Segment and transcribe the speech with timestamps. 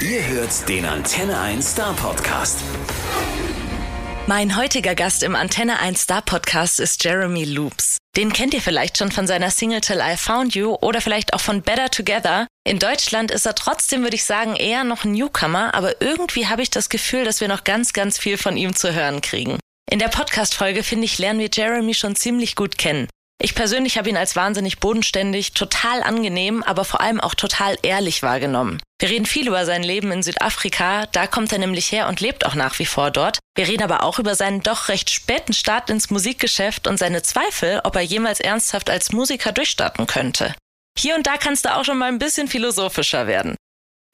[0.00, 2.60] Ihr hört den Antenne 1 Star Podcast.
[4.28, 7.98] Mein heutiger Gast im Antenne 1 Star Podcast ist Jeremy Loops.
[8.16, 11.40] Den kennt ihr vielleicht schon von seiner Single Till I Found You oder vielleicht auch
[11.40, 12.46] von Better Together.
[12.64, 16.62] In Deutschland ist er trotzdem, würde ich sagen, eher noch ein Newcomer, aber irgendwie habe
[16.62, 19.58] ich das Gefühl, dass wir noch ganz, ganz viel von ihm zu hören kriegen.
[19.90, 23.08] In der Podcast-Folge, finde ich, lernen wir Jeremy schon ziemlich gut kennen.
[23.40, 28.24] Ich persönlich habe ihn als wahnsinnig bodenständig, total angenehm, aber vor allem auch total ehrlich
[28.24, 28.82] wahrgenommen.
[28.98, 32.44] Wir reden viel über sein Leben in Südafrika, da kommt er nämlich her und lebt
[32.44, 33.38] auch nach wie vor dort.
[33.54, 37.80] Wir reden aber auch über seinen doch recht späten Start ins Musikgeschäft und seine Zweifel,
[37.84, 40.56] ob er jemals ernsthaft als Musiker durchstarten könnte.
[40.98, 43.54] Hier und da kannst du auch schon mal ein bisschen philosophischer werden.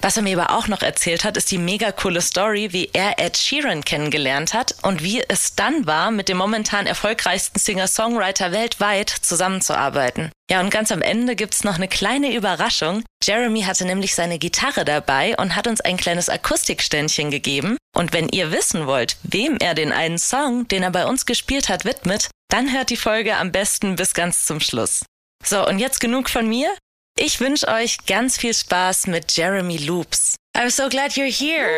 [0.02, 3.18] Was er mir aber auch noch erzählt hat, ist die mega coole Story, wie er
[3.18, 9.08] Ed Sheeran kennengelernt hat und wie es dann war, mit dem momentan erfolgreichsten Singer-Songwriter weltweit
[9.08, 10.30] zusammenzuarbeiten.
[10.50, 13.02] Ja, und ganz am Ende gibt's noch eine kleine Überraschung.
[13.22, 17.78] Jeremy hatte nämlich seine Gitarre dabei und hat uns ein kleines Akustikständchen gegeben.
[17.96, 21.70] Und wenn ihr wissen wollt, wem er den einen Song, den er bei uns gespielt
[21.70, 25.06] hat, widmet, dann hört die Folge am besten bis ganz zum Schluss.
[25.42, 26.68] So, und jetzt genug von mir.
[27.16, 30.34] Ich wünsche euch ganz viel Spaß mit Jeremy Loops.
[30.56, 31.68] I'm so glad you're here.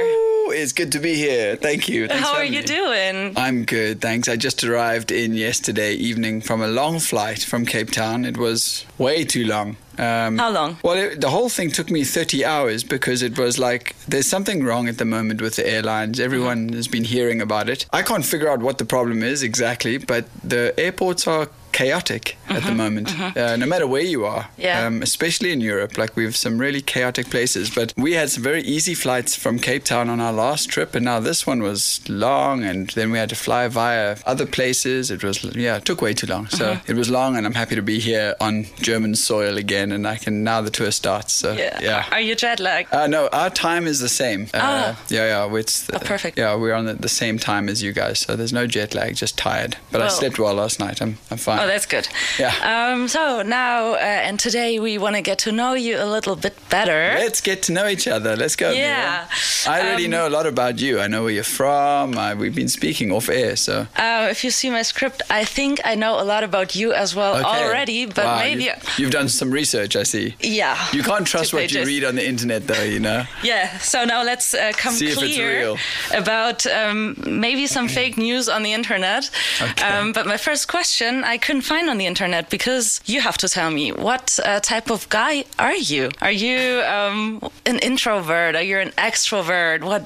[0.48, 1.56] Ooh, it's good to be here.
[1.56, 2.06] Thank you.
[2.08, 2.64] Thanks How are you me.
[2.64, 3.32] doing?
[3.36, 4.28] I'm good, thanks.
[4.28, 8.24] I just arrived in yesterday evening from a long flight from Cape Town.
[8.24, 9.76] It was way too long.
[9.98, 10.78] Um, How long?
[10.82, 14.62] Well, it, the whole thing took me 30 hours because it was like there's something
[14.64, 16.18] wrong at the moment with the airlines.
[16.18, 16.76] Everyone Mm-hmm.
[16.76, 17.84] has been hearing about it.
[17.92, 22.62] I can't figure out what the problem is exactly, but the airports are chaotic at
[22.62, 24.62] the moment, uh, no matter where you are, Mm-hmm.
[24.62, 24.86] Yeah.
[24.86, 25.98] um, especially in Europe.
[25.98, 29.58] Like we have some really chaotic places, but we had some very easy flights from
[29.58, 33.18] Cape Town on our last trip, and now this one was long, and then we
[33.18, 35.10] had to fly via other places.
[35.10, 36.48] It was yeah, it took way too long.
[36.48, 36.90] So Mm-hmm.
[36.90, 40.16] it was long, and I'm happy to be here on German soil again, and I
[40.16, 41.32] can now the tour starts.
[41.32, 42.04] So yeah.
[42.12, 42.92] Are you jet lagged?
[42.92, 44.42] Uh, no, our time is the same.
[44.54, 45.00] Uh, Ah.
[45.08, 46.38] Yeah, yeah, it's Oh, perfect.
[46.38, 49.14] Yeah, we're on the, the same time as you guys, so there's no jet lag,
[49.16, 49.76] just tired.
[49.92, 51.00] But I slept well last night.
[51.02, 51.55] I'm, I'm fine.
[51.60, 52.08] Oh, that's good.
[52.38, 52.52] Yeah.
[52.62, 56.36] Um, so now uh, and today we want to get to know you a little
[56.36, 57.14] bit better.
[57.18, 58.36] Let's get to know each other.
[58.36, 58.70] Let's go.
[58.72, 59.26] Yeah.
[59.66, 59.74] Mira.
[59.76, 61.00] I already Um, know a lot about you.
[61.00, 62.16] I know where you're from.
[62.18, 63.86] I, we've been speaking off air, so.
[63.96, 67.14] Uh, if you see my script, I think I know a lot about you as
[67.14, 67.64] well Okay.
[67.64, 68.64] already, but Wow, maybe.
[68.64, 70.34] You've, you've done some research, I see.
[70.40, 70.76] Yeah.
[70.92, 73.24] You can't trust what you read on the internet, though, you know?
[73.42, 75.76] Yeah, so now let's uh, come See clear
[76.14, 79.30] about um, maybe some fake news on the internet.
[79.60, 79.84] Okay.
[79.86, 83.48] Um, but my first question I couldn't find on the internet because you have to
[83.48, 86.10] tell me what uh, type of guy are you?
[86.20, 88.56] Are you um, an introvert?
[88.56, 89.84] Are you an extrovert?
[89.84, 90.02] What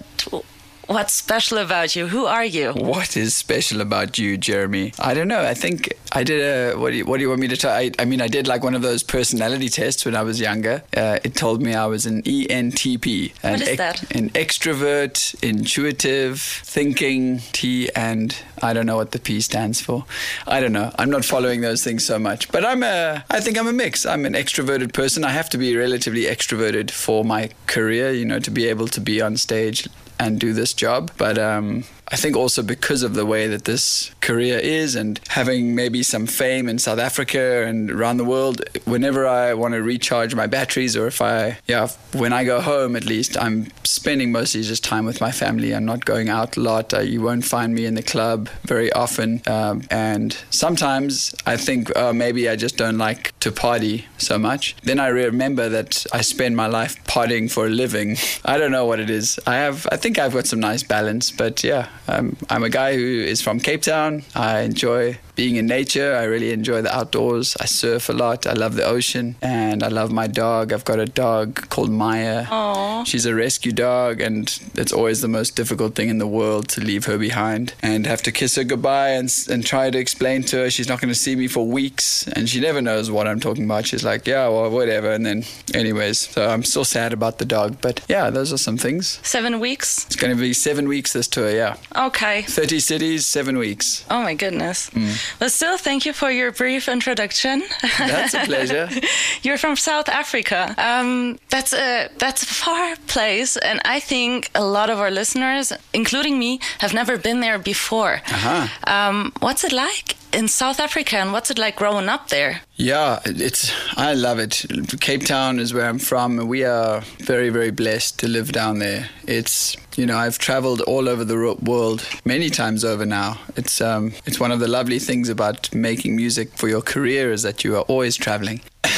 [0.91, 2.09] What's special about you?
[2.09, 2.73] Who are you?
[2.73, 4.93] What is special about you, Jeremy?
[4.99, 5.41] I don't know.
[5.41, 6.77] I think I did a.
[6.77, 7.71] What do you, what do you want me to tell?
[7.71, 10.83] I, I mean, I did like one of those personality tests when I was younger.
[10.97, 13.35] Uh, it told me I was an ENTP.
[13.45, 14.03] An What is that?
[14.17, 20.07] An extrovert, intuitive, thinking, T, and I don't know what the P stands for.
[20.49, 20.93] I don't know.
[20.99, 22.51] I'm not following those things so much.
[22.51, 23.25] But I'm a.
[23.31, 24.05] I think I'm a mix.
[24.05, 25.23] I'm an extroverted person.
[25.23, 28.11] I have to be relatively extroverted for my career.
[28.11, 29.89] You know, to be able to be on stage
[30.21, 31.11] and do this job.
[31.17, 35.75] But um, I think also because of the way that this career is and having
[35.75, 40.35] maybe some fame in South Africa and around the world, whenever I want to recharge
[40.35, 44.63] my batteries or if I, yeah, when I go home at least, I'm spending mostly
[44.63, 45.75] just time with my family.
[45.75, 46.93] I'm not going out a lot.
[46.93, 49.43] Uh, you won't find me in the club very often.
[49.47, 54.75] Um, and sometimes I think uh, maybe I just don't like to party so much.
[54.83, 58.17] Then I remember that I spend my life partying for a living.
[58.45, 59.39] I don't know what it is.
[59.47, 62.95] I have, I think I've got some nice balance, but yeah, um, I'm a guy
[62.95, 64.23] who is from Cape Town.
[64.35, 66.15] I enjoy being in nature.
[66.17, 67.57] I really enjoy the outdoors.
[67.61, 68.47] I surf a lot.
[68.47, 70.73] I love the ocean and I love my dog.
[70.73, 72.47] I've got a dog called Maya.
[72.51, 73.05] Aw.
[73.05, 76.81] She's a rescue dog, and it's always the most difficult thing in the world to
[76.81, 80.57] leave her behind and have to kiss her goodbye and, and try to explain to
[80.59, 82.27] her she's not going to see me for weeks.
[82.29, 83.87] And she never knows what I'm talking about.
[83.87, 85.11] She's like, yeah, well, whatever.
[85.11, 87.79] And then, anyways, so I'm still sad about the dog.
[87.81, 89.21] But yeah, those are some things.
[89.23, 90.05] Seven weeks?
[90.07, 91.77] It's going to be seven weeks this tour, yeah.
[91.97, 92.43] Okay.
[92.43, 94.05] 30 cities, seven weeks.
[94.11, 94.91] Oh my goodness.
[95.39, 97.63] But still, thank you for your brief introduction.
[97.99, 98.89] That's a pleasure.
[99.43, 100.75] You're from South Africa.
[100.79, 105.73] Um, that's a that's a far place, and I think a lot of our listeners,
[105.93, 108.23] including me, have never been there before.
[108.27, 108.69] Uh-huh.
[108.87, 112.63] Um, what's it like in South Africa, and what's it like growing up there?
[112.77, 114.65] Yeah, it's I love it.
[115.01, 118.79] Cape Town is where I'm from, and we are very, very blessed to live down
[118.79, 119.09] there.
[119.27, 123.39] It's you know I've traveled all over the world many times over now.
[123.57, 127.43] It's um it's one of the lovely things about making music for your career is
[127.43, 128.61] that you are always traveling.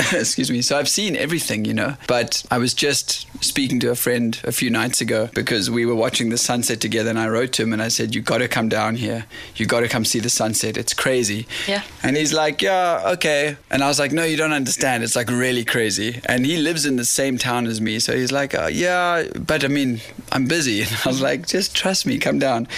[0.12, 0.62] excuse me.
[0.62, 1.96] So I've seen everything, you know.
[2.06, 5.94] But I was just speaking to a friend a few nights ago because we were
[5.94, 8.48] watching the sunset together, and I wrote to him and I said, "You got to
[8.48, 9.26] come down here.
[9.56, 10.76] You got to come see the sunset.
[10.76, 11.82] It's crazy." Yeah.
[12.02, 15.02] And he's like, "Yeah, okay." And I was like, "No, you don't understand.
[15.02, 18.32] It's like really crazy." And he lives in the same town as me, so he's
[18.32, 20.00] like, oh, "Yeah, but I mean,
[20.32, 22.18] I'm busy." And I was like, "Just trust me.
[22.18, 22.68] Come down."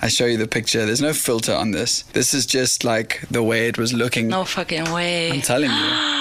[0.00, 0.86] I show you the picture.
[0.86, 2.02] There's no filter on this.
[2.14, 4.28] This is just like the way it was looking.
[4.28, 5.30] No fucking way.
[5.30, 5.90] I'm telling you.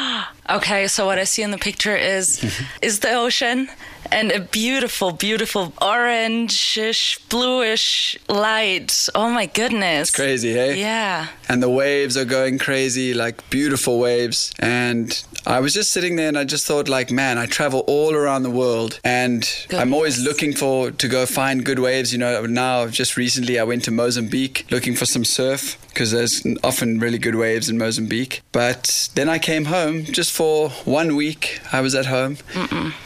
[0.50, 2.44] Okay, so what I see in the picture is
[2.82, 3.70] is the ocean
[4.12, 9.08] and a beautiful, beautiful orangish, bluish light.
[9.14, 10.10] Oh my goodness.
[10.10, 10.80] It's Crazy, hey?
[10.80, 11.28] Yeah.
[11.48, 14.52] and the waves are going crazy, like beautiful waves.
[14.60, 18.14] And I was just sitting there and I just thought, like, man, I travel all
[18.14, 22.12] around the world and I'm always looking for to go find good waves.
[22.12, 26.46] You know, now just recently I went to Mozambique looking for some surf because there's
[26.64, 28.42] often really good waves in Mozambique.
[28.52, 31.60] But then I came home just for one week.
[31.72, 32.38] I was at home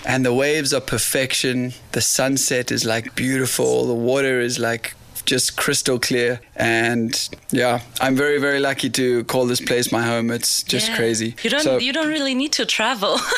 [0.06, 1.74] and the waves are perfection.
[1.94, 3.88] The sunset is like beautiful.
[3.88, 4.96] The water is like
[5.26, 6.40] just crystal clear.
[6.56, 7.12] And
[7.52, 10.32] yeah, I'm very, very lucky to call this place my home.
[10.32, 10.96] It's just Yeah.
[10.98, 11.36] crazy.
[11.44, 13.20] You don't So- you don't really need to travel.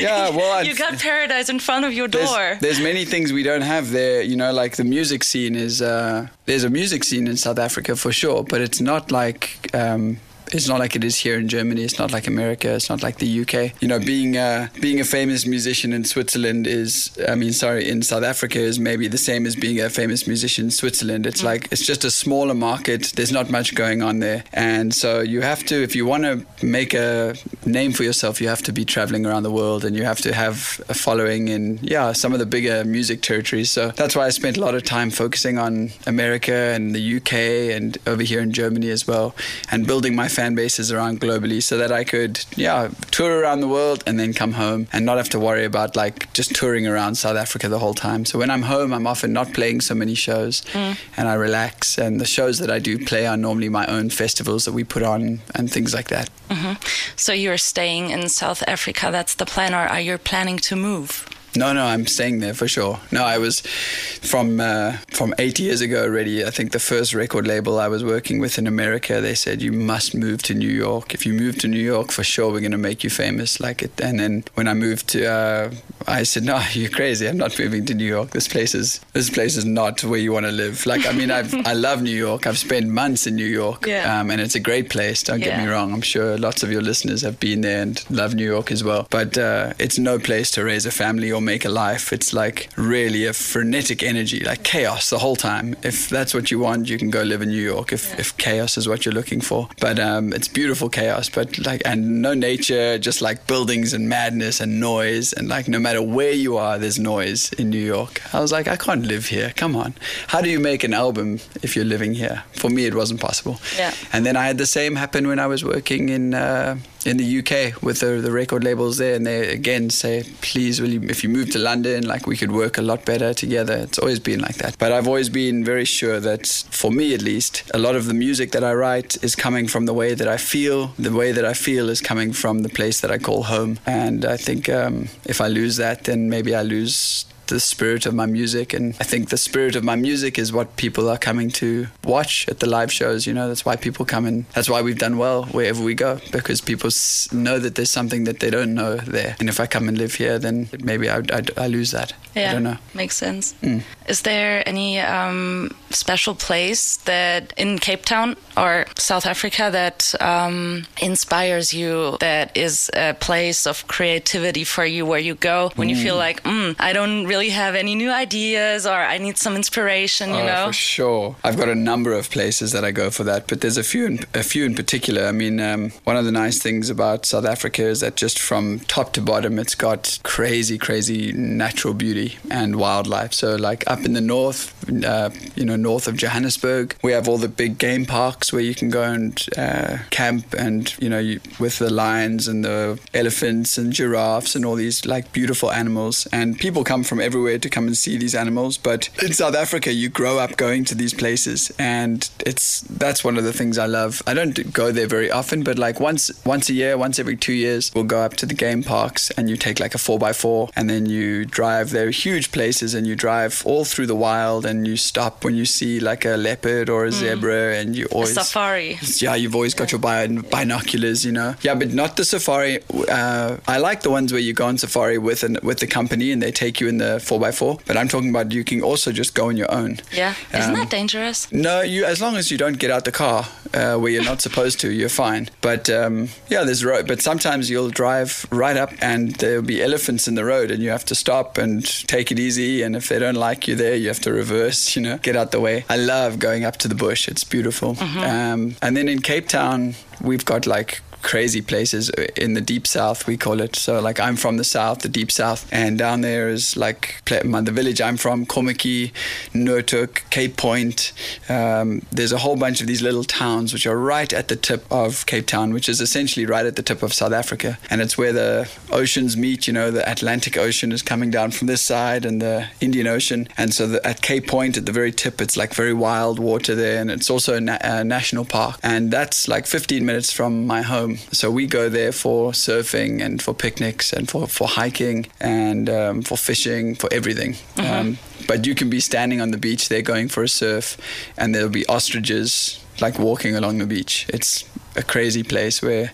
[0.00, 2.22] Yeah, well, I've- you got paradise in front of your door.
[2.24, 4.22] there's, there's many things we don't have there.
[4.22, 5.82] You know, like the music scene is.
[5.82, 9.68] Uh, there's a music scene in South Africa for sure, but it's not like.
[9.74, 10.18] Um,
[10.54, 11.82] it's not like it is here in Germany.
[11.82, 12.74] It's not like America.
[12.74, 13.82] It's not like the UK.
[13.82, 14.32] You know, being
[14.80, 19.08] being a famous musician in Switzerland is, I mean, sorry, in South Africa is maybe
[19.08, 21.26] the same as being a famous musician in Switzerland.
[21.26, 23.12] It's like it's just a smaller market.
[23.16, 26.44] There's not much going on there, and so you have to, if you want to
[26.64, 27.34] make a
[27.64, 30.32] name for yourself, you have to be traveling around the world, and you have to
[30.32, 33.70] have a following in yeah some of the bigger music territories.
[33.70, 37.32] So that's why I spent a lot of time focusing on America and the UK
[37.76, 39.34] and over here in Germany as well,
[39.70, 43.68] and building my fan bases around globally so that I could yeah tour around the
[43.68, 47.14] world and then come home and not have to worry about like just touring around
[47.14, 48.24] South Africa the whole time.
[48.24, 50.96] So when I'm home, I'm often not playing so many shows, mm.
[51.16, 51.98] and I relax.
[51.98, 55.02] And the shows that I do play are normally my own festivals that we put
[55.02, 55.22] on
[55.54, 56.28] and things like that.
[56.50, 56.74] Mm-hmm.
[57.16, 59.08] so you're staying in South Africa.
[59.10, 61.10] That's the plan, or are you planning to move?
[61.54, 62.98] No, no, I'm staying there for sure.
[63.10, 66.44] No, I was from uh, from eight years ago already.
[66.44, 69.72] I think the first record label I was working with in America, they said you
[69.72, 71.12] must move to New York.
[71.12, 73.60] If you move to New York, for sure we're going to make you famous.
[73.60, 74.00] Like it.
[74.00, 75.70] And then when I moved to, uh,
[76.06, 77.28] I said, no, you're crazy.
[77.28, 78.30] I'm not moving to New York.
[78.30, 80.84] This place is this place is not where you want to live.
[80.86, 82.46] Like I mean, I've, I love New York.
[82.46, 84.20] I've spent months in New York, Yeah.
[84.20, 85.22] um, and it's a great place.
[85.22, 85.92] Don't get me wrong.
[85.92, 89.06] I'm sure lots of your listeners have been there and love New York as well.
[89.10, 92.12] But uh, it's no place to raise a family or make a life.
[92.12, 95.76] It's like really a frenetic energy, like chaos the whole time.
[95.82, 97.92] If that's what you want, you can go live in New York.
[97.92, 101.28] If if chaos is what you're looking for, but um, it's beautiful chaos.
[101.30, 105.78] But like and no nature, just like buildings and madness and noise and like no
[105.92, 108.22] matter where you are, there's noise in New York.
[108.34, 109.52] I was like, I can't live here.
[109.56, 109.94] Come on,
[110.28, 112.44] how do you make an album if you're living here?
[112.52, 113.60] For me, it wasn't possible.
[113.76, 113.92] Yeah.
[114.12, 117.38] And then I had the same happen when I was working in uh, in the
[117.38, 121.22] UK with the, the record labels there, and they again say, please, will you, if
[121.22, 123.74] you move to London, like we could work a lot better together.
[123.74, 124.78] It's always been like that.
[124.78, 128.14] But I've always been very sure that, for me at least, a lot of the
[128.14, 130.88] music that I write is coming from the way that I feel.
[130.98, 133.78] The way that I feel is coming from the place that I call home.
[133.86, 138.14] And I think um, if I lose that, then maybe I lose the spirit of
[138.14, 141.50] my music and I think the spirit of my music is what people are coming
[141.62, 144.80] to watch at the live shows you know that's why people come and that's why
[144.80, 146.90] we've done well wherever we go because people
[147.30, 150.14] know that there's something that they don't know there and if I come and live
[150.14, 153.54] here then maybe I, I, I lose that Yeah, I don't know Makes sense.
[153.62, 153.82] Mm.
[154.06, 160.86] Is there any um, special place that in Cape Town or South Africa that um,
[161.00, 162.18] inspires you?
[162.20, 166.42] That is a place of creativity for you, where you go when you feel like,
[166.42, 170.30] mm, I don't really have any new ideas, or I need some inspiration.
[170.30, 170.66] You Oh, know?
[170.68, 171.36] for sure.
[171.44, 174.06] I've got a number of places that I go for that, but there's a few,
[174.06, 175.26] in, a few in particular.
[175.26, 178.80] I mean, um, one of the nice things about South Africa is that just from
[178.80, 183.32] top to bottom, it's got crazy, crazy natural beauty and wildlife.
[183.34, 184.72] So, like up in the north,
[185.04, 188.74] uh, you know, north of Johannesburg, we have all the big game parks where you
[188.74, 193.78] can go and uh, camp, and you know, you, with the lions and the elephants
[193.78, 196.26] and giraffes and all these like beautiful animals.
[196.32, 198.76] And people come from everywhere to come and see these animals.
[198.78, 203.36] But in South Africa, you grow up going to these places, and it's that's one
[203.38, 204.22] of the things I love.
[204.26, 207.52] I don't go there very often, but like once once a year, once every two
[207.52, 210.32] years, we'll go up to the game parks, and you take like a four by
[210.32, 211.90] four, and then you drive.
[211.90, 215.64] They're huge places, and you drive all through the wild, and you stop when you
[215.64, 218.98] see like a leopard or a zebra, and you A always safari.
[219.18, 221.54] yeah, you've always got your bin- binoculars, you know.
[221.62, 222.80] Yeah, but not the safari.
[223.08, 226.32] Uh, I like the ones where you go on safari with an, with the company
[226.32, 227.78] and they take you in the four x four.
[227.86, 230.00] But I'm talking about you can also just go on your own.
[230.12, 230.34] Yeah.
[230.54, 231.50] Isn't Um, that dangerous?
[231.52, 234.40] No, you as long as you don't get out the car uh, where you're not
[234.48, 235.48] supposed to, you're fine.
[235.60, 237.06] But um, yeah, there's road.
[237.06, 240.90] But sometimes you'll drive right up and there'll be elephants in the road, and you
[240.90, 242.82] have to stop and take it easy.
[242.82, 244.96] And if they don't like you there, you have to reverse.
[244.96, 245.84] You know, get out the way.
[245.88, 247.28] I love going up to the bush.
[247.28, 247.96] It's beautiful.
[248.00, 253.26] Um, and then in Cape Town, we've got like crazy places in the deep south
[253.26, 253.76] we call it.
[253.76, 257.72] So like i'm from the south the deep south and down there is like the
[257.72, 259.12] village i'm from Kommetjie
[259.54, 261.12] Noordhoek, cape point.
[261.48, 264.84] Um, there's a whole bunch of these little towns which are right at the tip
[264.90, 267.78] of cape town which is essentially right at the tip of south africa.
[267.90, 271.66] And it's where the oceans meet you know the atlantic ocean is coming down from
[271.68, 273.48] this side and the indian ocean.
[273.56, 276.74] And so the, at cape point at the very tip it's like very wild water
[276.74, 278.78] there and it's also a, na- a national park.
[278.82, 283.40] And that's like 15 minutes from my home so we go there for surfing and
[283.40, 287.56] for picnics and for, for hiking and um, for fishing for everything.
[287.78, 290.96] Um, but you can be standing on the beach there going for a surf
[291.36, 294.26] and there'll be ostriches like walking along the beach.
[294.28, 294.64] It's
[294.96, 296.12] a crazy place where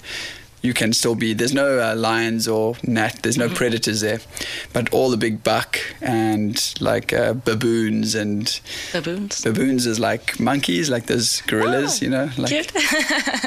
[0.69, 4.21] you can still be there's no uh, lions or gnat there's no predators there
[4.77, 5.71] but all the big buck
[6.03, 6.55] and
[6.91, 8.61] like uh, baboons and
[8.93, 9.41] Baboons.
[9.47, 12.71] baboons is like monkeys like those gorillas Oh, you know like Cute.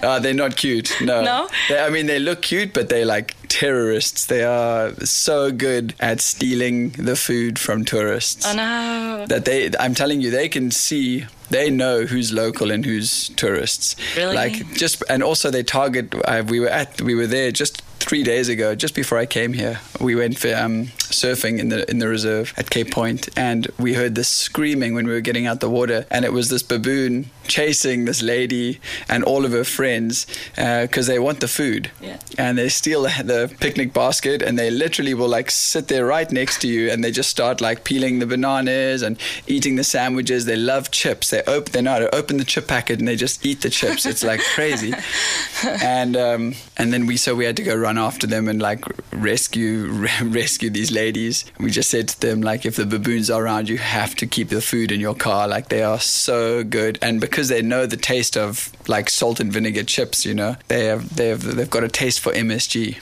[0.03, 0.89] uh, they're not cute.
[1.01, 1.17] No.
[1.31, 1.39] No?
[1.69, 4.25] They, I mean, they look cute, but they're like terrorists.
[4.25, 9.25] They are so good at stealing the food from tourists oh no.
[9.27, 9.69] that they.
[9.79, 11.25] I'm telling you, they can see.
[11.51, 13.95] They know who's local and who's tourists.
[14.17, 14.35] Really?
[14.35, 16.15] Like just, and also they target.
[16.25, 17.01] Uh, we were at.
[17.01, 19.79] We were there just three days ago, just before I came here.
[19.99, 23.93] We went for um, surfing in the in the reserve at Cape Point, and we
[23.93, 27.29] heard this screaming when we were getting out the water, and it was this baboon
[27.47, 28.79] chasing this lady
[29.09, 32.17] and all of her friends because they want the food, Yeah.
[32.37, 36.31] and they steal the, the picnic basket, and they literally will like sit there right
[36.31, 39.17] next to you, and they just start like peeling the bananas and
[39.47, 40.45] eating the sandwiches.
[40.45, 41.29] They love chips.
[41.29, 43.69] They open they know how to open the chip packet and they just eat the
[43.69, 44.05] chips.
[44.05, 44.93] It's like crazy,
[45.83, 48.83] and um, and then we so we had to go run after them and like
[49.13, 49.87] rescue
[50.23, 51.45] rescue these ladies.
[51.59, 54.49] We just said to them like if the baboons are around, you have to keep
[54.49, 55.47] the food in your car.
[55.47, 59.51] Like they are so good, and because they know the taste of like salt and
[59.51, 63.01] vinegar chips, you know, they have they have they've got a taste for MSG.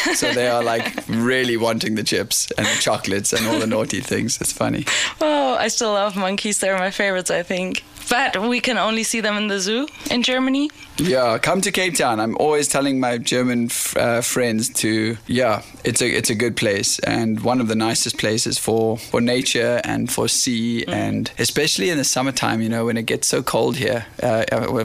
[0.16, 4.00] so they are like really wanting the chips and the chocolates and all the naughty
[4.00, 4.40] things.
[4.40, 4.84] It's funny.
[5.20, 6.58] Oh, I still love monkeys.
[6.58, 7.82] They're my favorites, I think.
[8.08, 10.68] But we can only see them in the zoo in Germany.
[10.96, 12.18] Yeah, come to Cape Town.
[12.18, 16.56] I'm always telling my German f- uh, friends to yeah, it's a it's a good
[16.56, 21.88] place and one of the nicest places for for nature and for sea and especially
[21.90, 22.60] in the summertime.
[22.62, 24.04] You know when it gets so cold here.
[24.22, 24.84] Uh, uh,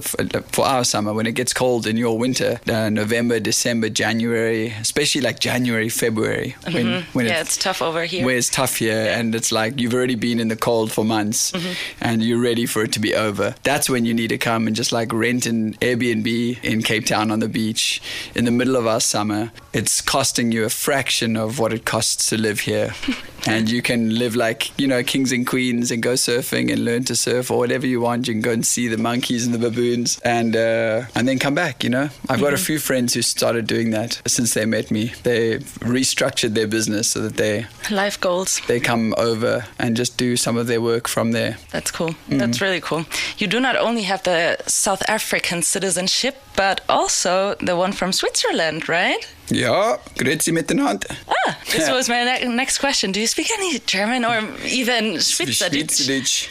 [0.55, 5.21] for our summer, when it gets cold in your winter, uh, November, December, January, especially
[5.21, 8.23] like January, February, when when yeah, it- it's tough over here.
[8.25, 11.51] where it's tough here and it's like you've already been in the cold for months
[11.51, 11.73] mm-hmm.
[12.01, 13.53] and you're ready for it to be over.
[13.61, 17.29] That's when you need to come and just like rent an Airbnb in Cape Town
[17.29, 18.01] on the beach
[18.33, 19.51] in the middle of our summer.
[19.73, 22.95] It's costing you a fraction of what it costs to live here.
[23.47, 27.03] and you can live like, you know, kings and queens and go surfing and learn
[27.05, 28.27] to surf or whatever you want.
[28.27, 31.55] You can go and see the monkeys and the baboons and uh, and then come
[31.55, 32.09] back, you know.
[32.29, 35.13] I've got a few friends who started doing that since they met me.
[35.23, 38.61] They restructured their business so that they Life goals.
[38.67, 41.57] they come over and just do some of their work from there.
[41.71, 42.15] That's cool.
[42.29, 42.39] Mm.
[42.39, 43.05] That's really cool.
[43.37, 48.87] You do not only have the South African citizenship, but also the one from Switzerland,
[48.89, 49.27] right?
[49.51, 51.09] Ja, grüezi miteinander.
[51.27, 53.11] Ah, this was my ne- next question.
[53.11, 56.47] Do you speak any German or even Schweizerdeutsch?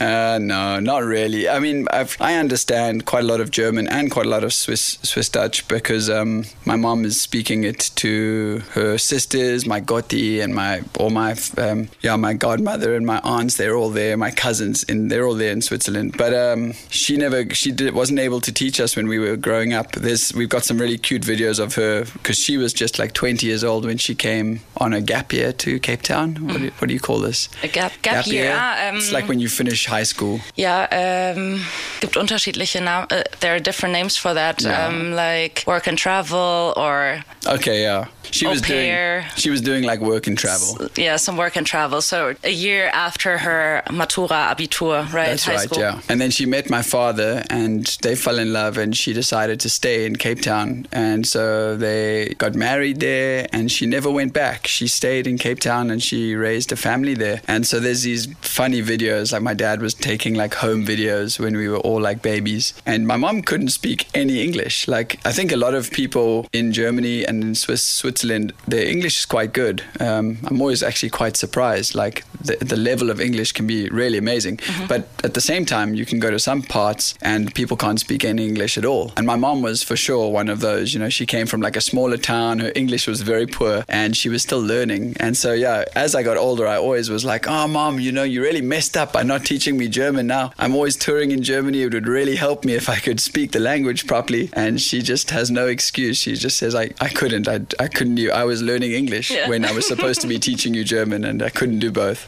[0.00, 1.48] Uh, no, not really.
[1.48, 4.52] I mean, I've, I understand quite a lot of German and quite a lot of
[4.52, 10.42] Swiss Swiss Dutch because um, my mom is speaking it to her sisters, my gotti,
[10.42, 13.56] and my all my um, yeah my godmother and my aunts.
[13.56, 14.16] They're all there.
[14.16, 16.16] My cousins, and they're all there in Switzerland.
[16.16, 19.74] But um, she never she did, wasn't able to teach us when we were growing
[19.74, 19.92] up.
[19.92, 23.46] There's we've got some really cute videos of her because she was just like 20
[23.46, 26.36] years old when she came on a gap year to Cape Town.
[26.36, 27.48] What, do, what do you call this?
[27.62, 28.52] A gap, gap, year.
[28.54, 30.40] Ah, ähm, it's like when you finish high school.
[30.56, 31.60] Ja, ähm,
[32.00, 33.06] gibt unterschiedliche Namen.
[33.10, 34.86] Uh, there are different names for that, Ja.
[34.88, 38.06] um, like work and travel, or Okay, yeah.
[38.30, 40.88] She was doing she was doing like work and travel.
[40.96, 42.00] yeah, some work and travel.
[42.00, 45.30] So a year after her Matura Abitur, right?
[45.30, 45.80] That's high right, school.
[45.82, 46.00] yeah.
[46.08, 49.68] And then she met my father and they fell in love and she decided to
[49.68, 50.86] stay in Cape Town.
[50.92, 54.66] And so they They got married there and she never went back.
[54.66, 57.40] She stayed in Cape Town and she raised a family there.
[57.48, 59.32] And so there's these funny videos.
[59.32, 62.74] Like my dad was taking like home videos when we were all like babies.
[62.84, 64.88] And my mom couldn't speak any English.
[64.88, 69.16] Like I think a lot of people in Germany and in Swiss, Switzerland, their English
[69.20, 69.82] is quite good.
[69.98, 71.94] Um, I'm always actually quite surprised.
[71.94, 74.58] Like the, the level of English can be really amazing.
[74.58, 74.86] Mm-hmm.
[74.86, 78.22] But at the same time, you can go to some parts and people can't speak
[78.24, 79.12] any English at all.
[79.16, 80.92] And my mom was for sure one of those.
[80.92, 82.58] You know, she came from like a smaller town.
[82.58, 85.16] Her English was very poor and she was still learning.
[85.20, 88.24] And so, yeah, as I got older, I always was like, oh, mom, you know,
[88.24, 90.52] you really messed up by not teaching me German now.
[90.58, 91.82] I'm always touring in Germany.
[91.82, 94.50] It would really help me if I could speak the language properly.
[94.52, 96.16] And she just has no excuse.
[96.16, 97.46] She just says, I, I couldn't.
[97.46, 99.48] I, I couldn't do, I was learning English yeah.
[99.48, 102.20] when I was supposed to be teaching you German and I couldn't do both.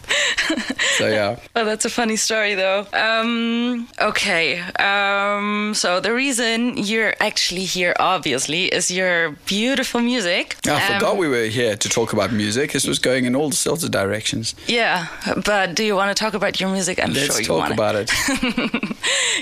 [0.99, 1.41] so, yeah.
[1.55, 2.87] Well, that's a funny story, though.
[2.93, 4.61] Um, okay.
[4.79, 9.64] Um, so, the reason you're actually here, obviously, is your beautiful
[10.01, 10.57] music.
[10.67, 12.73] I um, forgot we were here to talk about music.
[12.73, 14.55] This was going in all sorts of directions.
[14.67, 15.07] Yeah,
[15.45, 17.03] but do you want to talk about your music?
[17.03, 18.11] I'm Let's sure you talk about it.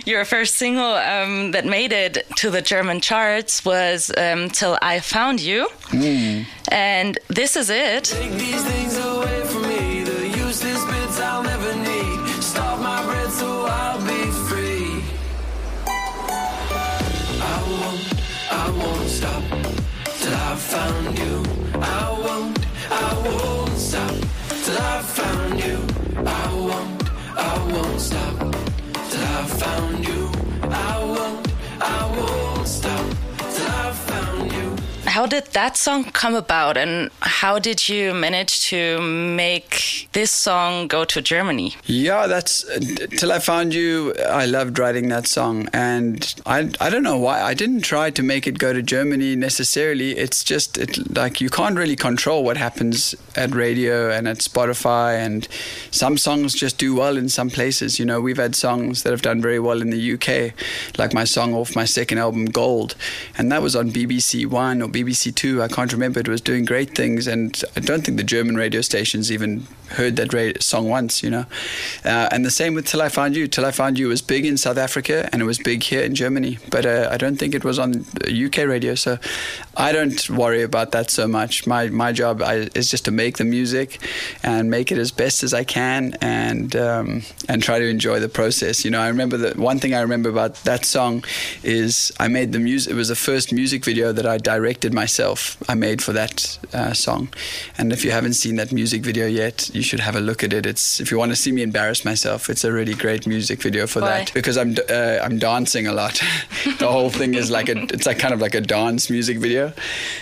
[0.07, 5.01] your first single um, that made it to the German charts was um, "Till I
[5.01, 6.47] Found You," mm.
[6.69, 8.15] and this is it.
[29.63, 30.31] Found you.
[30.63, 31.02] I
[35.13, 40.89] How did that song come about, and how did you manage to make this song
[40.89, 41.75] go to Germany?
[41.85, 42.81] Yeah, that's uh,
[43.19, 44.15] till I found you.
[44.31, 48.23] I loved writing that song, and I I don't know why I didn't try to
[48.23, 50.13] make it go to Germany necessarily.
[50.13, 55.19] It's just it, like you can't really control what happens at radio and at Spotify,
[55.19, 55.47] and
[55.91, 57.99] some songs just do well in some places.
[57.99, 60.55] You know, we've had songs that have done very well in the UK,
[60.97, 62.95] like my song off my second album, Gold,
[63.37, 65.63] and that was on BBC One or BBC BBC Two.
[65.63, 66.21] I can't remember.
[66.21, 70.17] It was doing great things, and I don't think the German radio stations even heard
[70.17, 71.23] that radio song once.
[71.23, 71.47] You know,
[72.05, 74.47] uh, and the same with "Till I Found You." "Till I Found You" was big
[74.47, 77.55] in South Africa, and it was big here in Germany, but uh, I don't think
[77.55, 78.05] it was on
[78.47, 78.95] UK radio.
[78.95, 79.19] So
[79.77, 81.67] I don't worry about that so much.
[81.67, 83.99] My my job I, is just to make the music
[84.43, 88.29] and make it as best as I can, and um, and try to enjoy the
[88.29, 88.85] process.
[88.85, 91.25] You know, I remember that one thing I remember about that song
[91.63, 92.93] is I made the music.
[92.93, 95.57] It was the first music video that I directed myself.
[95.69, 97.29] I made for that uh, song,
[97.79, 100.53] and if you haven't seen that music video yet, you should have a look at
[100.53, 100.67] it.
[100.67, 103.87] It's if you want to see me embarrass myself, it's a really great music video
[103.87, 104.09] for Why?
[104.09, 106.21] that because I'm uh, I'm dancing a lot.
[106.79, 109.73] the whole thing is like a it's like kind of like a dance music video.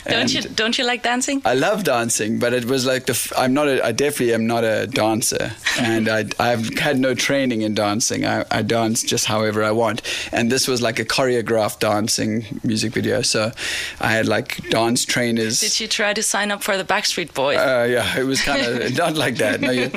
[0.07, 1.43] Don't you don't you like dancing?
[1.45, 4.65] I love dancing, but it was like the I'm not a, I definitely am not
[4.65, 8.25] a dancer, and I I've had no training in dancing.
[8.27, 10.03] I, I dance just however I want,
[10.33, 13.23] and this was like a choreographed dancing music video.
[13.23, 13.53] So
[14.01, 15.61] I had like dance trainers.
[15.61, 17.59] Did you try to sign up for the Backstreet Boys?
[17.59, 19.61] Uh, yeah, it was kind of not like that.
[19.61, 19.91] No, you,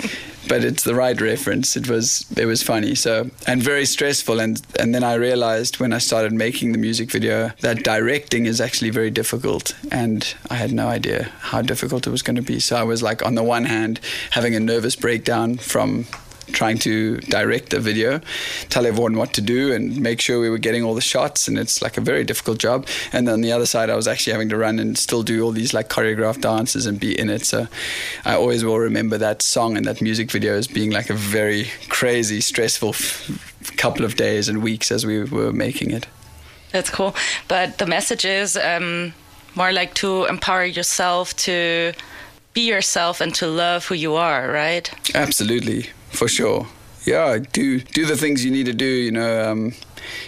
[0.47, 1.76] but it's the right reference.
[1.76, 2.95] It was it was funny.
[2.95, 4.39] So and very stressful.
[4.39, 8.60] And and then I realized when I started making the music video that directing is
[8.60, 9.76] actually very difficult.
[9.91, 12.60] And I had no idea how difficult it was going to be.
[12.60, 13.99] So I was like, on the one hand,
[14.32, 16.06] having a nervous breakdown from
[16.51, 18.19] trying to direct the video,
[18.69, 21.47] tell everyone what to do, and make sure we were getting all the shots.
[21.47, 22.88] And it's like a very difficult job.
[23.12, 25.43] And then on the other side, I was actually having to run and still do
[25.43, 27.45] all these like choreographed dances and be in it.
[27.45, 27.67] So
[28.25, 31.67] I always will remember that song and that music video as being like a very
[31.89, 36.08] crazy, stressful f- couple of days and weeks as we were making it.
[36.71, 37.15] That's cool.
[37.47, 39.13] But the message is um,
[39.56, 41.93] more like to empower yourself to
[42.53, 44.91] be yourself and to love who you are, right?
[45.15, 46.67] Absolutely for sure.
[47.06, 48.86] Yeah, do do the things you need to do.
[48.86, 49.73] You know, um,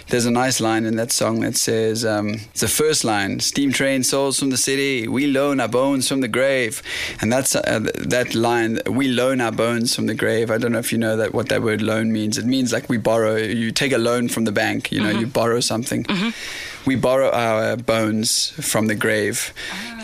[0.08, 3.72] there's a nice line in that song that says, um, it's the first line: "Steam
[3.72, 6.82] train souls from the city, we loan our bones from the grave,"
[7.20, 8.80] and that's uh, that line.
[8.86, 10.50] We loan our bones from the grave.
[10.50, 12.36] I don't know if you know that what that word "loan" means.
[12.36, 13.36] It means like we borrow.
[13.36, 14.92] You take a loan from the bank.
[14.92, 15.20] You know, mm-hmm.
[15.20, 16.04] you borrow something.
[16.04, 19.52] Mm-hmm we borrow our bones from the grave,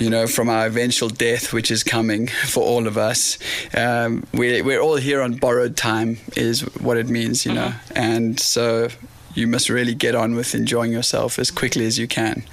[0.01, 3.39] you know, from our eventual death, which is coming for all of us.
[3.77, 7.69] Um, we, we're all here on borrowed time, is what it means, you know.
[7.69, 7.99] Mm-hmm.
[7.99, 8.89] And so
[9.35, 12.45] you must really get on with enjoying yourself as quickly as you can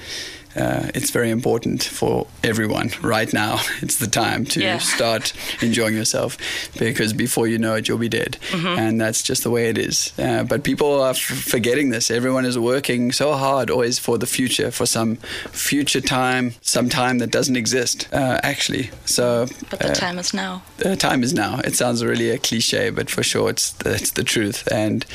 [0.55, 3.59] uh, it's very important for everyone right now.
[3.81, 4.79] It's the time to Yeah.
[4.79, 6.37] start enjoying yourself
[6.79, 8.37] because before you know it, you'll be dead.
[8.51, 8.79] Mm-hmm.
[8.79, 10.13] And that's just the way it is.
[10.17, 11.17] Uh, but people are f-
[11.51, 12.11] forgetting this.
[12.11, 15.17] Everyone is working so hard always for the future, for some
[15.51, 18.89] future time, some time that doesn't exist, uh, actually.
[19.05, 20.61] So, But the uh, time is now.
[20.77, 21.59] the time is now.
[21.63, 24.67] It sounds really a cliche, but for sure, it's the, it's the truth.
[24.71, 25.05] And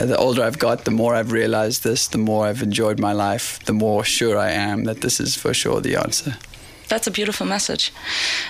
[0.00, 3.58] the older I've got, the more I've realized this, the more I've enjoyed my life,
[3.64, 6.36] the more sure I am that this is for sure the answer.
[6.88, 7.92] That's a beautiful message.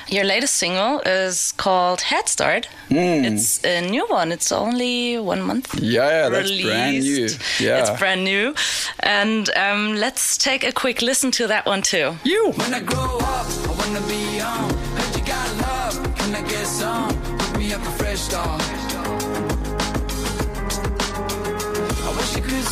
[0.09, 2.67] Your latest single is called Head Start.
[2.89, 3.25] Hmm.
[3.25, 4.31] It's a new one.
[4.31, 5.75] It's only one month.
[5.81, 7.29] Yeah, that's brand new.
[7.59, 7.81] Yeah.
[7.81, 8.55] It's brand new.
[9.01, 12.17] And um, let's take a quick listen to that one too.
[12.23, 12.53] You.
[12.53, 14.71] When I grow up, I wanna be young.
[14.71, 17.39] Heard you got love, can I get some?
[17.39, 19.58] Put me up a fresh start.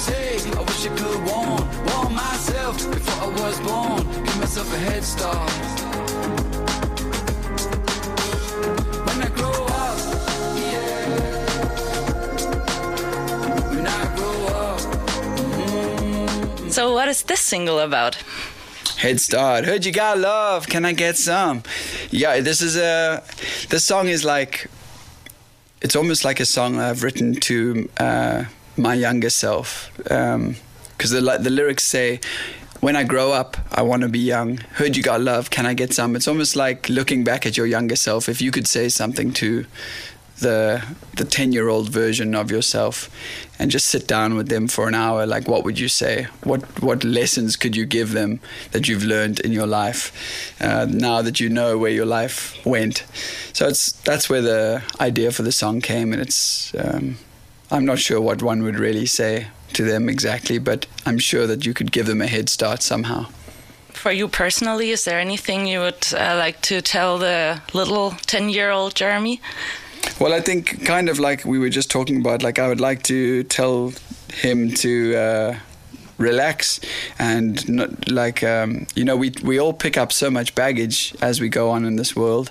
[0.06, 4.00] Say, I wish I could warn, warn myself before I was born.
[4.24, 5.50] Give myself a head start.
[9.06, 9.98] When I grow up,
[10.62, 11.06] yeah.
[13.74, 14.80] When I grow up.
[16.72, 18.16] So, what is this single about?
[18.98, 19.66] Head Start.
[19.66, 20.68] Heard you got love.
[20.68, 21.62] Can I get some?
[22.10, 23.22] Yeah, this is a.
[23.68, 24.68] This song is like.
[25.82, 28.44] It's almost like a song I've written to uh,
[28.76, 29.90] my younger self.
[29.96, 32.20] Because the the lyrics say,
[32.80, 35.50] "When I grow up, I want to be young." Heard you got love.
[35.50, 36.16] Can I get some?
[36.16, 38.28] It's almost like looking back at your younger self.
[38.28, 39.66] If you could say something to
[40.38, 40.84] the
[41.16, 43.08] the 10 year old version of yourself
[43.58, 46.60] and just sit down with them for an hour like what would you say what
[46.82, 48.40] what lessons could you give them
[48.72, 50.12] that you've learned in your life
[50.60, 53.04] uh, now that you know where your life went
[53.54, 57.16] so it's that's where the idea for the song came and it's um,
[57.70, 61.66] I'm not sure what one would really say to them exactly but I'm sure that
[61.66, 63.26] you could give them a head start somehow
[63.92, 68.50] For you personally, is there anything you would uh, like to tell the little 10
[68.50, 69.40] year old Jeremy?
[70.20, 73.02] Well, I think kind of like we were just talking about, like I would like
[73.04, 73.92] to tell
[74.32, 75.58] him to uh,
[76.18, 76.80] relax
[77.18, 81.40] and not like um, you know we we all pick up so much baggage as
[81.40, 82.50] we go on in this world.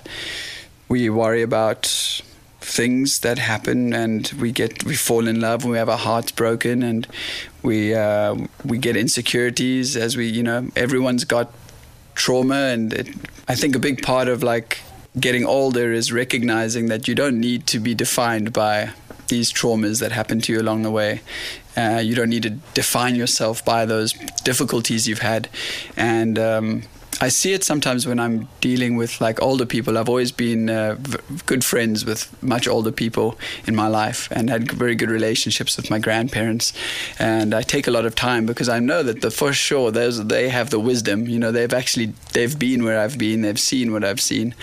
[0.88, 2.22] We worry about
[2.66, 6.32] things that happen and we get we fall in love and we have our hearts
[6.32, 7.06] broken and
[7.62, 11.52] we uh, we get insecurities as we you know everyone's got
[12.16, 13.08] trauma and it,
[13.46, 14.78] I think a big part of like
[15.18, 18.90] getting older is recognizing that you don't need to be defined by
[19.28, 21.20] these traumas that happen to you along the way.
[21.76, 24.12] Uh, you don't need to define yourself by those
[24.44, 25.48] difficulties you've had,
[25.96, 26.82] and um,
[27.20, 29.96] I see it sometimes when I'm dealing with like older people.
[29.96, 34.50] I've always been uh, v- good friends with much older people in my life and
[34.50, 36.72] had very good relationships with my grandparents.
[37.18, 40.26] And I take a lot of time because I know that the, for sure those
[40.26, 41.26] they have the wisdom.
[41.26, 43.42] You know, they've actually they've been where I've been.
[43.42, 44.54] They've seen what I've seen.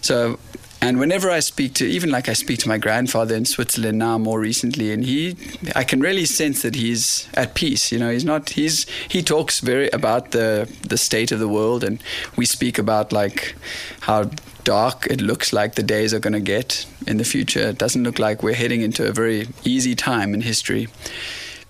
[0.00, 0.38] So.
[0.82, 4.16] And whenever I speak to, even like I speak to my grandfather in Switzerland now
[4.16, 5.36] more recently, and he,
[5.76, 7.92] I can really sense that he's at peace.
[7.92, 11.84] You know, he's not, he's, he talks very about the, the state of the world,
[11.84, 12.02] and
[12.36, 13.54] we speak about like
[14.00, 14.30] how
[14.64, 17.68] dark it looks like the days are going to get in the future.
[17.68, 20.88] It doesn't look like we're heading into a very easy time in history.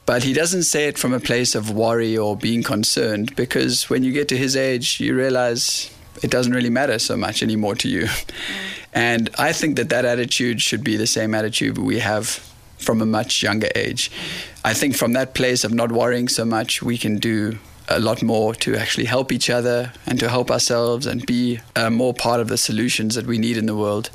[0.07, 4.03] But he doesn't say it from a place of worry or being concerned because when
[4.03, 5.91] you get to his age, you realize
[6.23, 8.09] it doesn't really matter so much anymore to you.
[8.93, 12.27] And I think that that attitude should be the same attitude we have
[12.79, 14.11] from a much younger age.
[14.65, 18.23] I think from that place of not worrying so much, we can do a lot
[18.23, 22.41] more to actually help each other and to help ourselves and be uh, more part
[22.41, 24.11] of the solutions that we need in the world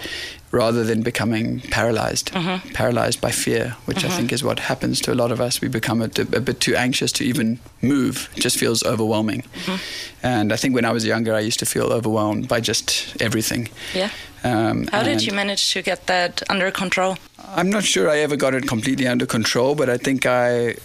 [0.55, 2.73] rather than becoming paralyzed, mm-hmm.
[2.73, 4.17] paralyzed by fear, which I mm-hmm.
[4.17, 5.61] think is what happens to a lot of us.
[5.61, 8.29] We become a, a bit too anxious to even move.
[8.35, 9.41] It just feels overwhelming.
[9.41, 9.77] Mm-hmm.
[10.23, 13.69] And I think when I was younger, I used to feel overwhelmed by just everything.
[13.93, 14.09] Yeah.
[14.43, 17.17] Um, How did you manage to get that under control?
[17.57, 20.75] I'm not sure I ever got it completely under control, but I think I,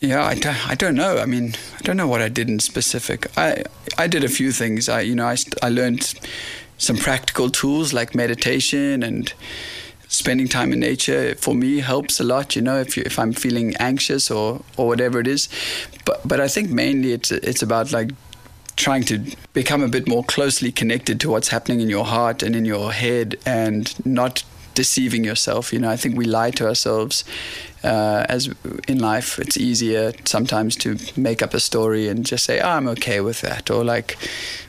[0.00, 1.18] yeah, I don't, I don't know.
[1.18, 3.26] I mean, I don't know what I did in specific.
[3.36, 3.64] I,
[3.98, 4.88] I did a few things.
[4.88, 6.14] I, you know, I, st- I learned
[6.78, 9.32] some practical tools like meditation and
[10.08, 13.32] spending time in nature for me helps a lot you know if you, if I'm
[13.32, 15.48] feeling anxious or or whatever it is.
[16.04, 18.10] But but I think mainly it's it's about like
[18.76, 19.18] trying to
[19.54, 22.92] become a bit more closely connected to what's happening in your heart and in your
[22.92, 25.90] head and not deceiving yourself you know.
[25.90, 27.24] I think we lie to ourselves
[27.84, 28.48] Uh, as
[28.88, 32.88] in life, it's easier sometimes to make up a story and just say, oh, "I'm
[32.88, 34.16] okay with that," or like,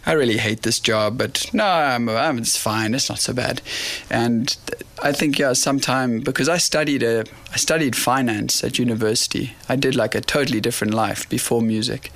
[0.05, 2.93] "I really hate this job, but no, I'm, I'm it's fine.
[2.93, 3.61] It's not so bad."
[4.09, 4.55] And
[5.03, 9.53] I think yeah, sometime because I studied a I studied finance at university.
[9.69, 12.11] I did like a totally different life before music,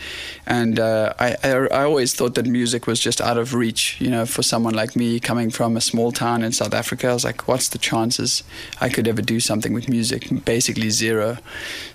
[0.46, 4.02] and uh, I, I, I always thought that music was just out of reach.
[4.02, 7.14] You know, for someone like me coming from a small town in South Africa, I
[7.14, 8.44] was like, what's the chances
[8.82, 10.28] I could ever do something with music?
[10.44, 11.38] Basically zero.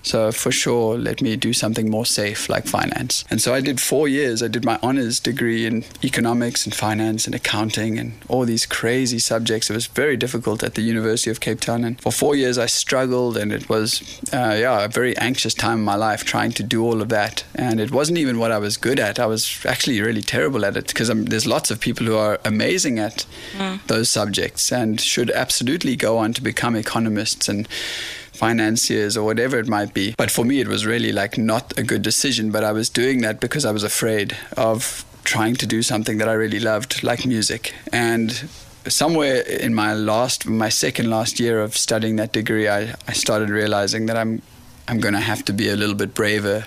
[0.03, 3.25] So for sure, let me do something more safe like finance.
[3.29, 4.41] And so I did four years.
[4.41, 9.19] I did my honors degree in economics and finance and accounting and all these crazy
[9.19, 9.69] subjects.
[9.69, 12.67] It was very difficult at the University of Cape Town, and for four years I
[12.67, 16.63] struggled, and it was uh, yeah a very anxious time in my life trying to
[16.63, 17.45] do all of that.
[17.55, 19.19] And it wasn't even what I was good at.
[19.19, 22.99] I was actually really terrible at it because there's lots of people who are amazing
[22.99, 23.85] at mm.
[23.89, 27.69] those subjects and should absolutely go on to become economists and
[28.37, 30.15] financiers or whatever it might be.
[30.17, 32.51] But for me, it was really like not a good decision.
[32.51, 36.29] But I was doing that because I was afraid of trying to do something that
[36.29, 37.75] I really loved, like music.
[37.93, 38.49] And
[38.87, 43.51] somewhere in my last, my second last year of studying that degree, I, I started
[43.51, 44.43] realizing that I'm,
[44.87, 46.65] I'm going to have to be a little bit braver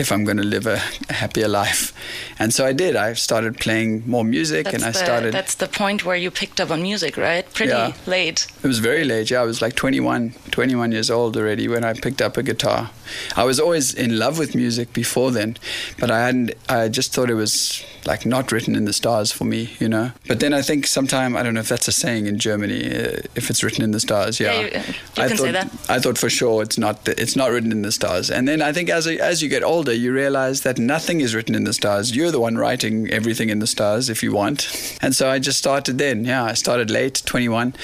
[0.00, 1.92] if I'm going to live a, a, happier life.
[2.38, 2.96] And so I did.
[2.96, 5.34] I started playing more music that's and I the, started.
[5.34, 7.44] That's the point where you picked up on music, right?
[7.52, 7.92] Pretty yeah.
[8.06, 8.46] late.
[8.62, 9.30] It was very late.
[9.30, 12.90] Yeah, I was like 21, 21 years old already when I picked up a guitar.
[13.36, 15.56] I was always in love with music before then,
[15.98, 19.44] but I hadn't, I just thought it was like not written in the stars for
[19.44, 20.12] me, you know.
[20.26, 23.22] But then I think sometime I don't know if that's a saying in Germany, uh,
[23.34, 24.40] if it's written in the stars.
[24.40, 25.72] Yeah, yeah you, you I can thought, say that.
[25.88, 28.30] I thought for sure it's not it's not written in the stars.
[28.30, 31.54] And then I think as as you get older, you realize that nothing is written
[31.54, 32.14] in the stars.
[32.16, 34.98] You're the one writing everything in the stars if you want.
[35.02, 36.24] And so I just started then.
[36.24, 37.74] Yeah, I started late, 21,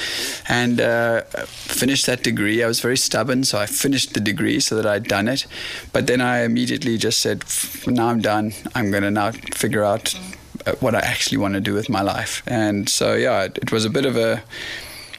[0.48, 2.62] and uh, finished that degree.
[2.62, 5.46] I was very stubborn, so I finished the degree so that I'd done it.
[5.92, 7.44] But then I immediately just said,
[7.86, 8.52] now I'm done.
[8.74, 10.14] I'm going to now figure out
[10.66, 12.42] uh, what I actually want to do with my life.
[12.46, 14.42] And so yeah, it, it was a bit of a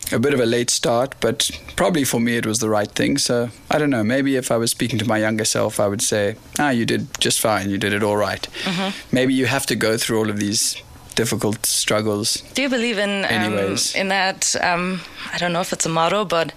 [0.09, 3.17] a bit of a late start, but probably for me it was the right thing.
[3.17, 4.03] So I don't know.
[4.03, 7.07] Maybe if I was speaking to my younger self, I would say, "Ah, you did
[7.19, 7.69] just fine.
[7.69, 8.89] You did it all right." mm-hmm.
[9.11, 10.81] Maybe you have to go through all of these
[11.15, 12.43] difficult struggles.
[12.53, 14.55] Do you believe in um, in that?
[14.61, 15.01] Um,
[15.33, 16.53] I don't know if it's a motto, but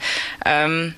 [0.46, 0.94] um,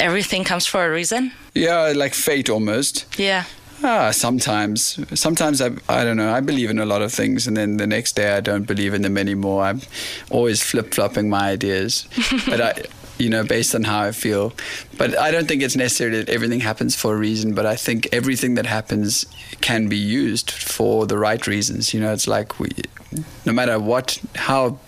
[0.00, 1.32] everything comes for a reason.
[1.54, 3.06] Yeah, like fate almost.
[3.18, 3.44] Yeah.
[3.82, 4.98] Ah, sometimes.
[5.18, 6.32] Sometimes I, I don't know.
[6.32, 8.92] I believe in a lot of things, and then the next day I don't believe
[8.92, 9.62] in them anymore.
[9.64, 9.80] I'm
[10.30, 12.06] always flip flopping my ideas,
[12.46, 12.82] but I,
[13.18, 14.52] you know, based on how I feel.
[14.98, 17.54] But I don't think it's necessary that everything happens for a reason.
[17.54, 19.24] But I think everything that happens
[19.62, 21.94] can be used for the right reasons.
[21.94, 22.68] You know, it's like we,
[23.46, 24.78] no matter what, how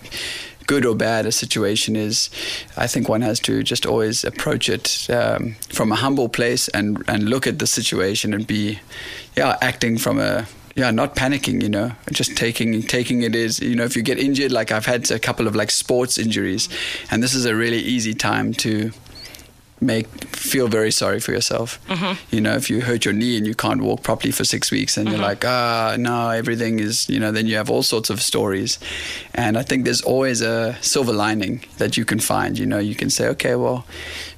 [0.67, 2.29] good or bad a situation is,
[2.77, 7.03] I think one has to just always approach it um, from a humble place and
[7.07, 8.79] and look at the situation and be,
[9.35, 13.75] yeah, acting from a yeah, not panicking, you know, just taking taking it is, you
[13.75, 16.67] know, if you get injured, like I've had a couple of like sports injuries,
[17.11, 18.91] and this is a really easy time to
[19.83, 21.79] make feel very sorry for yourself.
[21.87, 22.35] Mm-hmm.
[22.35, 24.97] You know, if you hurt your knee and you can't walk properly for six weeks,
[24.97, 25.15] and mm-hmm.
[25.15, 28.79] you're like, ah, no, everything is, you know, then you have all sorts of stories.
[29.33, 32.57] And I think there's always a silver lining that you can find.
[32.57, 33.85] You know, you can say, okay, well,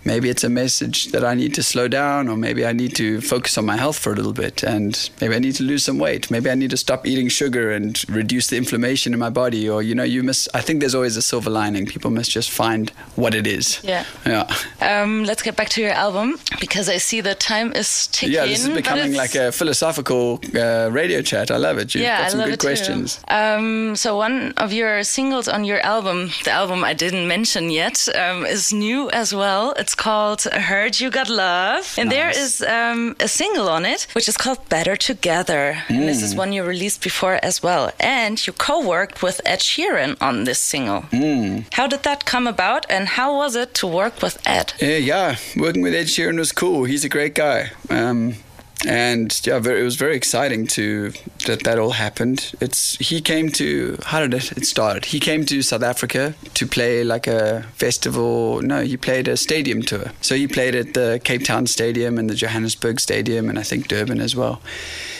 [0.05, 3.19] maybe it's a message that I need to slow down, or maybe I need to
[3.21, 5.97] focus on my health for a little bit, and maybe I need to lose some
[5.97, 6.31] weight.
[6.31, 9.81] Maybe I need to stop eating sugar and reduce the inflammation in my body, or
[9.81, 10.47] you know, you must.
[10.53, 11.85] I think there's always a silver lining.
[11.85, 13.81] People must just find what it is.
[13.83, 14.05] Yeah.
[14.25, 14.47] Yeah.
[14.81, 18.35] Um, let's get back to your album because I see the time is ticking.
[18.35, 21.51] Yeah, this is becoming like a philosophical uh, radio chat.
[21.51, 21.95] I love it.
[21.95, 23.17] You've yeah, got some I love good it questions.
[23.17, 23.35] Too.
[23.35, 28.07] Um, so one of your singles on your album, the album I didn't mention yet,
[28.15, 29.73] um, is new as well.
[29.77, 31.95] It's called Heard You Got Love.
[31.97, 32.15] And nice.
[32.15, 35.77] there is um, a single on it, which is called Better Together.
[35.87, 35.97] Mm.
[35.97, 36.37] And this is mm.
[36.37, 37.91] one you released before as well.
[37.99, 41.01] And you co worked with Ed Sheeran on this single.
[41.11, 41.65] Mm.
[41.73, 42.85] How did that come about?
[42.89, 44.73] And how was it to work with Ed?
[44.81, 46.83] Uh, yeah, working with Ed Sheeran was cool.
[46.85, 47.71] He's a great guy.
[47.89, 48.35] Um,
[48.85, 51.11] and yeah, it was very exciting to
[51.45, 52.53] that that all happened.
[52.59, 55.05] It's he came to how did it, it start?
[55.05, 58.61] He came to South Africa to play like a festival.
[58.61, 60.11] No, he played a stadium tour.
[60.21, 63.87] So he played at the Cape Town Stadium and the Johannesburg Stadium and I think
[63.87, 64.61] Durban as well.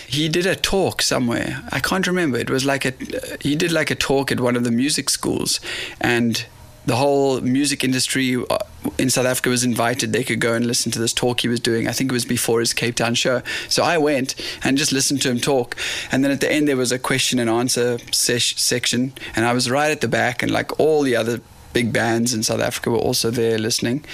[0.07, 1.63] He did a talk somewhere.
[1.71, 2.37] I can't remember.
[2.37, 2.93] It was like a
[3.41, 5.59] he did like a talk at one of the music schools,
[5.99, 6.45] and
[6.85, 8.57] the whole music industry uh,
[8.97, 10.13] in South Africa was invited.
[10.13, 11.87] They could go and listen to this talk he was doing.
[11.87, 13.41] I think it was before his Cape Town show.
[13.69, 15.75] So I went and just listened to him talk.
[16.11, 19.13] And then at the end, there was a question and answer section.
[19.35, 21.41] And I was right at the back, and like all the other
[21.75, 24.05] big bands in South Africa were also there listening.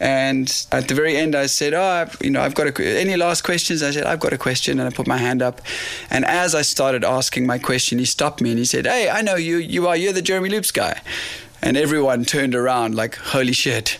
[0.00, 3.16] And at the very end, I said, "Oh, I've, you know, I've got a, any
[3.16, 5.62] last questions?" I said, "I've got a question," and I put my hand up.
[6.10, 9.22] And as I started asking my question, he stopped me and he said, "Hey, I
[9.22, 9.56] know you.
[9.56, 11.00] You are you're the Jeremy Loops guy."
[11.62, 13.98] And everyone turned around like, "Holy shit!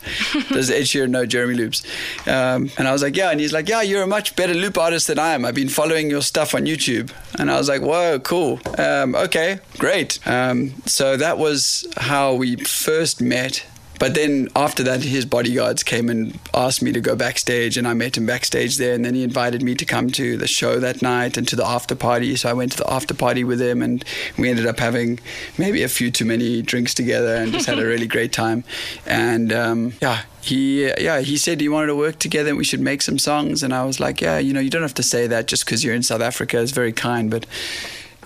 [0.50, 1.82] Does Ed Sheeran know Jeremy Loops?"
[2.26, 4.78] Um, and I was like, "Yeah." And he's like, "Yeah, you're a much better loop
[4.78, 5.44] artist than I am.
[5.44, 8.60] I've been following your stuff on YouTube." And I was like, "Whoa, cool.
[8.78, 13.64] Um, okay, great." Um, so that was how we first met.
[13.98, 17.94] But then after that, his bodyguards came and asked me to go backstage, and I
[17.94, 18.94] met him backstage there.
[18.94, 21.66] And then he invited me to come to the show that night and to the
[21.66, 22.36] after party.
[22.36, 24.04] So I went to the after party with him, and
[24.38, 25.18] we ended up having
[25.58, 28.64] maybe a few too many drinks together and just had a really great time.
[29.06, 32.80] And um, yeah, he yeah he said he wanted to work together and we should
[32.80, 35.26] make some songs and i was like yeah you know you don't have to say
[35.26, 37.46] that just because you're in south africa it's very kind but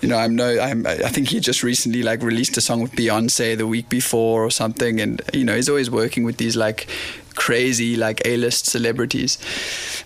[0.01, 2.91] you know i'm no I'm, i think he just recently like released a song with
[2.93, 6.87] beyonce the week before or something and you know he's always working with these like
[7.33, 9.37] crazy like a-list celebrities.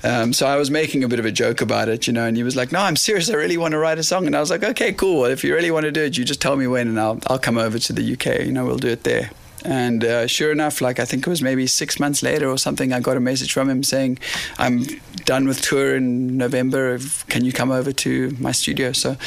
[0.03, 2.37] Um, so i was making a bit of a joke about it you know and
[2.37, 4.27] he was like no i'm serious i really want to write a song.
[4.27, 5.21] And i was like okay cool.
[5.21, 7.19] Well, if you really want to do it you just tell me when and i'll,
[7.27, 9.31] I'll come over to the uk you know we'll do it there
[9.65, 12.93] and uh, sure enough, like I think it was maybe six months later or something,
[12.93, 14.19] I got a message from him saying,
[14.57, 14.85] "I'm
[15.25, 16.99] done with tour in November.
[17.29, 19.17] Can you come over to my studio?" So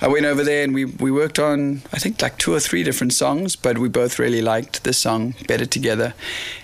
[0.00, 2.84] I went over there and we we worked on I think like two or three
[2.84, 6.14] different songs, but we both really liked this song "Better Together,"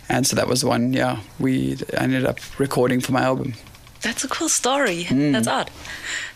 [0.08, 0.92] and so that was the one.
[0.92, 3.54] Yeah, we ended up recording for my album.
[4.04, 5.04] That's a cool story.
[5.10, 5.70] That's odd.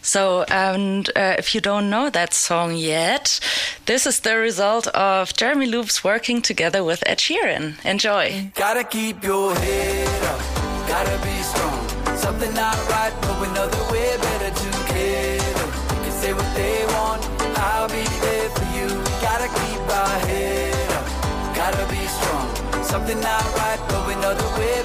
[0.00, 3.38] So, and uh, if you don't know that song yet,
[3.84, 7.76] this is the result of Jeremy Loops working together with Ed Sheeran.
[7.84, 8.50] Enjoy.
[8.54, 10.40] Gotta keep your head up,
[10.88, 12.16] gotta be strong.
[12.16, 15.66] Something not right, but we know that we're better together.
[16.04, 17.22] Can say what they want,
[17.58, 18.88] I'll be there for you.
[19.20, 21.06] Gotta keep our head up,
[21.54, 22.48] gotta be strong.
[22.82, 24.77] Something not right, but we know that we're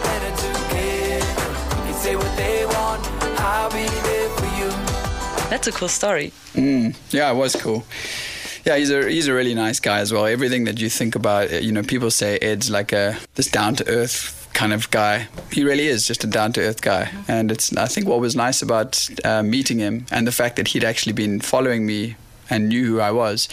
[5.49, 6.31] That's a cool story.
[7.12, 7.86] Yeah, it was cool.
[8.65, 10.25] Yeah, he's a he's a really nice guy as well.
[10.25, 13.88] Everything that you think about, you know, people say Ed's like a this down to
[13.88, 15.27] earth kind of guy.
[15.51, 18.36] He really is just a down to earth guy, and it's I think what was
[18.36, 22.15] nice about uh, meeting him and the fact that he'd actually been following me
[22.49, 23.47] and knew who I was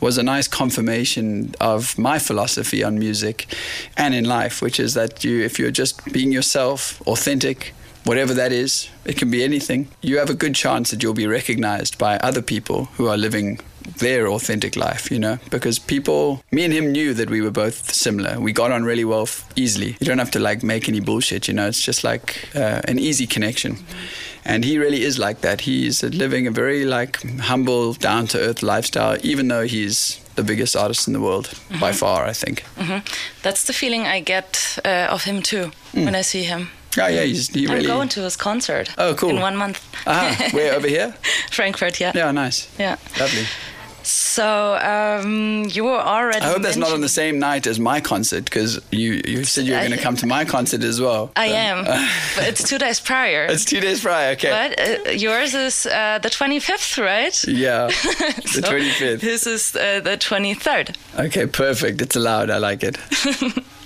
[0.00, 3.46] was a nice confirmation of my philosophy on music
[3.96, 7.74] and in life, which is that you if you're just being yourself, authentic,
[8.08, 11.26] whatever that is, it can be anything, you have a good chance that you'll be
[11.26, 13.60] recognized by other people who are living
[13.98, 17.92] their authentic life, you know, because people, me and him knew that we were both
[17.94, 18.38] similar.
[18.40, 19.90] We got on really well f- easily.
[20.00, 22.98] You don't have to like make any bullshit, you know, it's just like uh, an
[22.98, 23.76] easy connection.
[24.44, 25.60] And he really is like that.
[25.62, 30.76] He's living a very like humble, down to earth lifestyle, even though he's the biggest
[30.76, 32.62] artist in the world by far, I think.
[32.76, 32.98] hmm
[33.42, 36.68] That's the feeling I get uh, of him too when I see him.
[36.98, 37.86] Yeah, yeah, he's, he I'm really.
[37.86, 38.90] going to his concert.
[38.98, 39.30] Oh, cool.
[39.30, 39.78] In one month.
[40.06, 41.14] Ah, where over here?
[41.50, 42.12] Frankfurt, yeah.
[42.14, 42.68] Yeah, nice.
[42.78, 42.96] Yeah.
[43.18, 43.44] Lovely.
[44.02, 46.40] So um, you were already.
[46.40, 49.64] I hope that's not on the same night as my concert because you, you said
[49.66, 51.30] you were going to come to my concert as well.
[51.36, 51.84] I So- am,
[52.36, 53.46] but it's two days prior.
[53.50, 54.50] It's two days prior, okay.
[54.50, 57.44] But uh, yours is uh, the 25th, right?
[57.48, 57.86] Yeah,
[58.54, 59.20] the 25th.
[59.20, 60.96] This is uh, the 23rd.
[61.26, 62.00] Okay, perfect.
[62.00, 62.48] It's allowed.
[62.50, 62.96] I like it.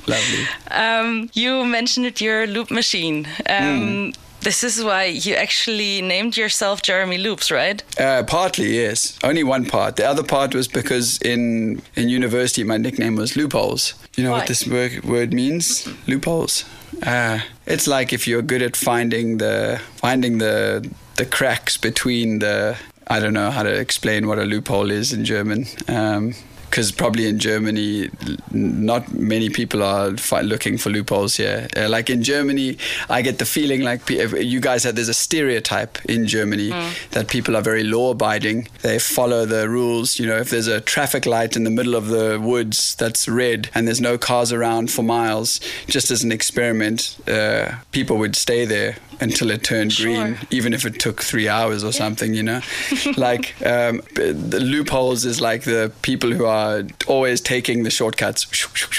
[0.07, 0.47] Lovely.
[0.71, 3.27] Um, you mentioned your loop machine.
[3.49, 4.13] Um,
[4.43, 7.81] This is why you actually named yourself Jeremy Loops, right?
[7.97, 9.17] Uh, partly, yes.
[9.23, 9.95] Only one part.
[9.95, 13.95] The other part was because in in university my nickname was loopholes.
[14.17, 14.39] You know Why?
[14.39, 15.87] what this word, word means?
[16.09, 16.65] Loopholes.
[17.07, 20.83] Uh, it's like if you're good at finding the finding the
[21.17, 22.77] the cracks between the.
[23.07, 25.67] I don't know how to explain what a loophole is in German.
[25.89, 26.35] Um,
[26.73, 28.09] because probably in Germany,
[28.51, 31.69] not many people are looking for loopholes here.
[31.77, 32.79] Uh, like in Germany,
[33.11, 36.71] I get the feeling like you guys have there's a stereotype in Germany
[37.11, 38.69] that people are very law-abiding.
[38.81, 40.19] They follow the rules.
[40.19, 43.69] You know, if there's a traffic light in the middle of the woods that's red
[43.75, 48.65] and there's no cars around for miles, just as an experiment, uh, people would stay
[48.65, 52.33] there until it turned green, even if it took three hours or something.
[52.33, 52.61] You know,
[53.19, 58.45] like um, the loopholes is like the people who are Uh, always taking the shortcuts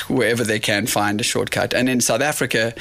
[0.09, 1.73] wherever they can find a shortcut.
[1.73, 2.73] And in South Africa.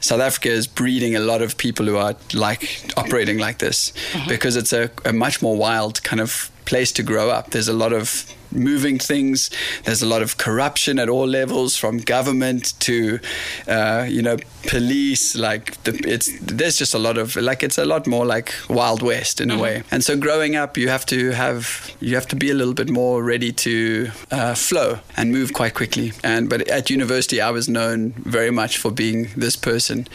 [0.00, 2.62] South Africa is breeding a lot of people who are like
[2.96, 4.28] operating like this mm-hmm.
[4.28, 7.50] because it's a, a much more wild kind of place to grow up.
[7.50, 9.50] There's a lot of moving things.
[9.84, 13.18] There's a lot of corruption at all levels, from government to,
[13.66, 14.36] uh, you know,
[14.68, 15.36] police.
[15.36, 19.02] Like the, it's there's just a lot of like it's a lot more like Wild
[19.02, 19.82] West in a way.
[19.90, 22.90] And so growing up, you have to have you have to be a little bit
[22.90, 26.12] more ready to uh, flow and move quite quickly.
[26.22, 30.06] And but at university, I was known very much for being this person.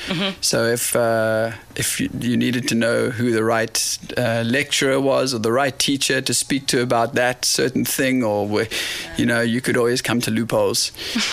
[0.42, 5.34] So if uh, if you, you needed to know who the right uh, lecturer was
[5.34, 8.68] or the right teacher to speak to about that certain thing, or
[9.18, 10.92] you know, you could always come to loopholes.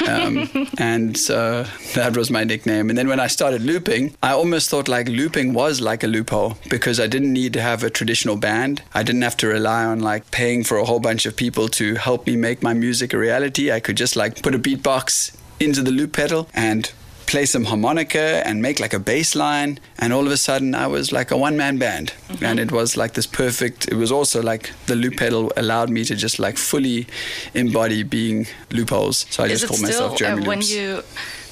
[0.08, 0.48] Um,
[0.78, 2.88] and so that was my nickname.
[2.90, 6.56] And then when I started looping, I almost thought like looping was like a loophole
[6.68, 8.82] because I didn't need to have a traditional band.
[8.94, 11.96] I didn't have to rely on like paying for a whole bunch of people to
[11.96, 13.72] help me make my music a reality.
[13.72, 16.92] I could just like put a beatbox into the loop pedal and
[17.30, 20.86] play some harmonica and make like a bass line and all of a sudden I
[20.88, 22.12] was like a one man band
[22.48, 26.02] and it was like this perfect it was also like the loop pedal allowed me
[26.10, 27.06] to just like fully
[27.54, 30.72] embody being loopholes so I Is just called still myself Jeremy uh, when Loops.
[30.74, 31.02] you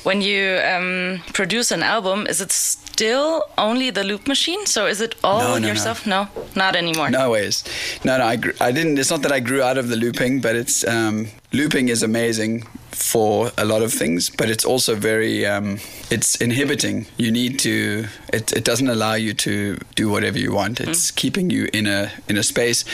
[0.05, 2.27] when you um, produce an album?
[2.29, 4.65] Is it still only the loop machine?
[4.65, 5.69] So is it all No, no, no.
[5.69, 6.07] yourself?
[6.07, 6.29] No.
[6.55, 7.11] not anymore.
[7.11, 7.65] No ways.
[8.05, 8.97] No, no, I, gr- I didn't.
[8.99, 12.63] It's not that I grew out of the looping, but it's um, looping is amazing
[12.91, 15.79] for a lot of things, but it's also very um,
[16.11, 17.07] it's inhibiting.
[17.17, 18.07] You need to.
[18.33, 20.81] It, it doesn't allow you to do whatever you want.
[20.81, 22.85] It's keeping you in a in a space.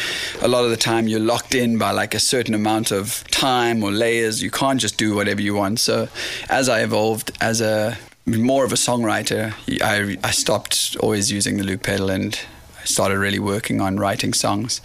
[0.43, 3.83] A lot of the time, you're locked in by like a certain amount of time
[3.83, 4.43] or layers.
[4.43, 5.81] You can't just do whatever you want.
[5.81, 6.09] So,
[6.49, 7.97] as I evolved as a
[8.27, 12.39] more of a songwriter, I I stopped always using the loop pedal and
[12.85, 14.81] started really working on writing songs.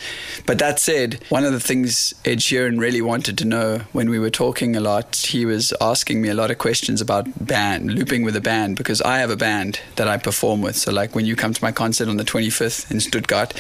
[0.45, 4.20] But that said, one of the things Ed Sheeran really wanted to know when we
[4.20, 8.24] were talking a lot, he was asking me a lot of questions about band, looping
[8.24, 10.76] with a band, because I have a band that I perform with.
[10.76, 13.54] So, like when you come to my concert on the 25th in Stuttgart,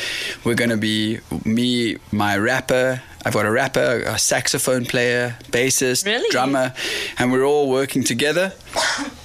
[0.43, 3.01] we're going to be me, my rapper.
[3.25, 6.29] I've got a rapper, a saxophone player, bassist, Really?
[6.29, 6.73] drummer,
[7.17, 8.53] and we're all working together.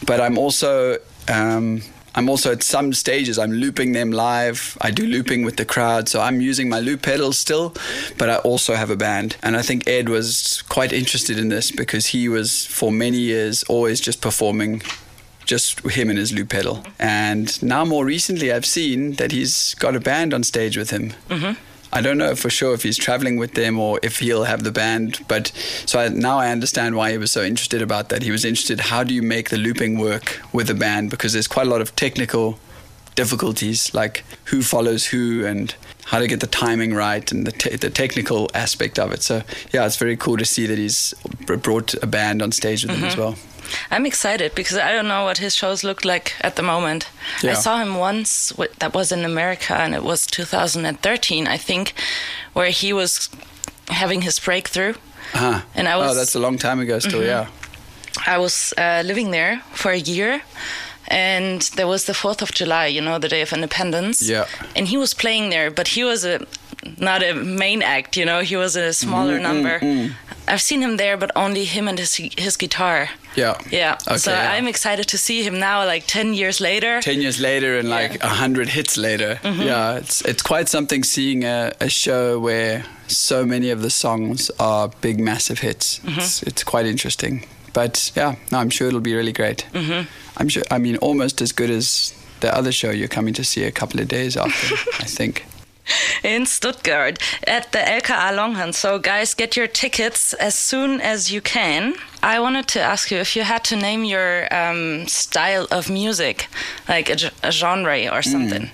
[0.04, 0.98] But I'm also
[1.28, 1.82] um,
[2.14, 4.78] I'm also at some stages I'm looping them live.
[4.80, 7.74] I do looping with the crowd, so I'm using my loop pedals still,
[8.18, 9.36] but I also have a band.
[9.42, 13.62] And I think Ed was quite interested in this because he was for many years
[13.64, 14.82] always just performing
[15.44, 16.84] just him and his loop pedal.
[16.98, 21.12] And now more recently I've seen that he's got a band on stage with him.
[21.28, 21.73] Mm-hmm.
[21.94, 24.72] I don't know for sure if he's traveling with them or if he'll have the
[24.72, 25.52] band, but
[25.86, 28.22] so I, now I understand why he was so interested about that.
[28.22, 31.46] He was interested how do you make the looping work with a band because there's
[31.46, 32.58] quite a lot of technical
[33.14, 35.76] difficulties like who follows who and
[36.06, 39.22] how to get the timing right and the, te- the technical aspect of it.
[39.22, 39.42] So
[39.72, 41.14] yeah, it's very cool to see that he's
[41.46, 43.20] brought a band on stage with him as mm-hmm.
[43.20, 43.36] well.
[43.90, 47.08] I'm excited because I don't know what his shows look like at the moment.
[47.42, 51.94] I saw him once, that was in America, and it was 2013, I think,
[52.52, 53.28] where he was
[53.88, 54.94] having his breakthrough.
[55.34, 55.62] Uh-huh.
[55.74, 56.18] And I oh, was- Mm-hmm.
[56.18, 57.46] that's a long time ago still, yeah.
[58.26, 60.42] I was uh, living there for a year,
[61.08, 64.22] and there was the 4th of July, you know, the Day of Independence.
[64.22, 64.46] Yeah.
[64.76, 66.46] And he was playing there, but he was a
[66.98, 69.78] not a main act, you know, he was a smaller mm, mm, number.
[69.80, 70.12] Mm.
[70.46, 73.08] I've seen him there, but only him and his his guitar.
[73.36, 73.58] Yeah.
[73.70, 73.96] Yeah.
[74.06, 74.52] Okay, so yeah.
[74.52, 77.00] I'm excited to see him now, like 10 years later.
[77.00, 79.62] 10 years later and like a hundred hits later mm-hmm.
[79.62, 84.50] yeah it's it's quite something seeing a, a show where so many of the songs
[84.58, 86.20] are big massive hits mm-hmm.
[86.20, 90.08] it's, it's quite interesting but yeah no, i'm sure it'll be really great mm-hmm.
[90.36, 93.64] i'm sure i mean almost as good as the other show you're coming to see
[93.64, 95.44] a couple of days after i think
[96.22, 98.72] in Stuttgart at the LKA Longhorn.
[98.72, 101.94] So, guys, get your tickets as soon as you can.
[102.22, 106.48] I wanted to ask you if you had to name your um, style of music,
[106.88, 108.70] like a genre or something,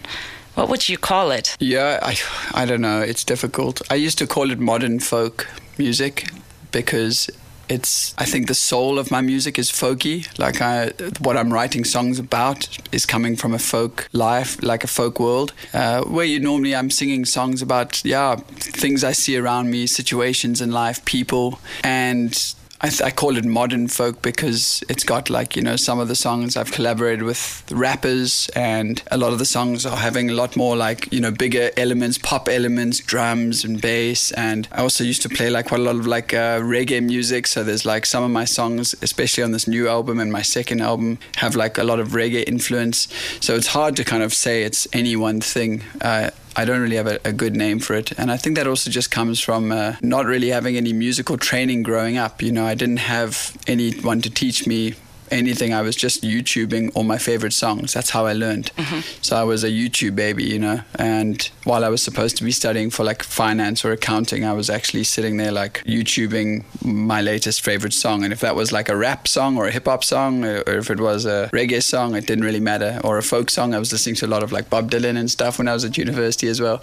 [0.55, 1.57] what would you call it?
[1.59, 2.17] Yeah, I,
[2.55, 3.01] I don't know.
[3.01, 3.83] It's difficult.
[3.91, 5.49] I used to call it modern folk
[5.79, 6.29] music
[6.71, 7.31] because
[7.71, 8.15] it's.
[8.19, 10.27] I think the soul of my music is folky.
[10.39, 14.89] Like I, what I'm writing songs about is coming from a folk life, like a
[14.89, 19.71] folk world, uh, where you normally I'm singing songs about yeah things I see around
[19.71, 25.05] me, situations in life, people, and I, th- I call it modern folk because it's
[25.05, 29.35] got like you know some of the songs I've collaborated with rappers and a lot
[29.35, 33.01] of the songs are having a lot more like you know bigger elements pop elements
[33.01, 34.33] drums and bass.
[34.33, 37.47] And I also used to play like quite a lot of like uh, reggae music.
[37.47, 40.81] So there's like some of my songs especially on this new album and my second
[40.81, 43.09] album have like a lot of reggae influence.
[43.41, 45.85] So it's hard to kind of say it's any one thing.
[46.01, 48.13] Uh, I don't really have a, a good name for it.
[48.19, 51.83] And I think that also just comes from uh, not really having any musical training
[51.83, 52.43] growing up.
[52.43, 54.95] You know, I didn't have anyone to teach me
[55.31, 55.75] anything.
[55.75, 57.93] I was just YouTubing all my favorite songs.
[57.93, 58.73] That's how I learned.
[58.77, 59.01] Mm-hmm.
[59.23, 60.81] So I was a YouTube baby, you know.
[60.95, 64.71] And while I was supposed to be studying for like finance or accounting, I was
[64.71, 68.25] actually sitting there like YouTubing my latest favorite song.
[68.25, 70.79] And if that was like a rap song or a hip hop song, or or
[70.79, 73.01] if it was a reggae song, it didn't really matter.
[73.05, 75.31] Or a folk song, I was listening to a lot of like Bob Dylan and
[75.31, 76.81] stuff when I was at university as well.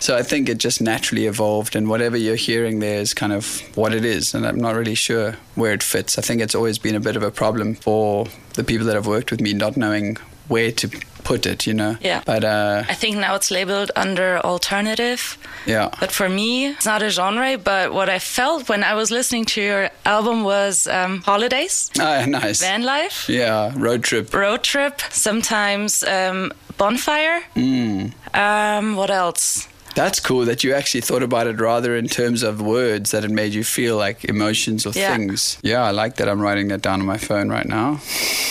[0.00, 3.60] So I think it just naturally evolved, and whatever you're hearing there is kind of
[3.76, 4.34] what it is.
[4.34, 6.18] And I'm not really sure where it fits.
[6.18, 9.06] I think it's always been a bit of a problem for the people that have
[9.06, 10.16] worked with me not knowing
[10.48, 10.88] where to
[11.24, 11.96] put it, you know.
[12.00, 12.20] Yeah.
[12.24, 15.20] But uh, I think now it's labeled under alternative.
[15.66, 15.88] yeah.
[16.00, 17.58] But for me, it's not a genre.
[17.58, 22.24] But what I felt when I was listening to your album was um, holidays, Ah,
[22.26, 22.60] nice.
[22.60, 24.34] van life, Yeah, road trip.
[24.34, 27.40] road trip, sometimes um, bonfire.
[27.54, 28.12] Mm.
[28.34, 29.68] Um, what else?
[29.96, 33.30] That's cool that you actually thought about it rather in terms of words that it
[33.30, 35.16] made you feel like emotions or Yeah.
[35.16, 35.56] things.
[35.62, 36.28] Yeah, I like that.
[36.28, 38.00] I'm writing that down on my phone right now.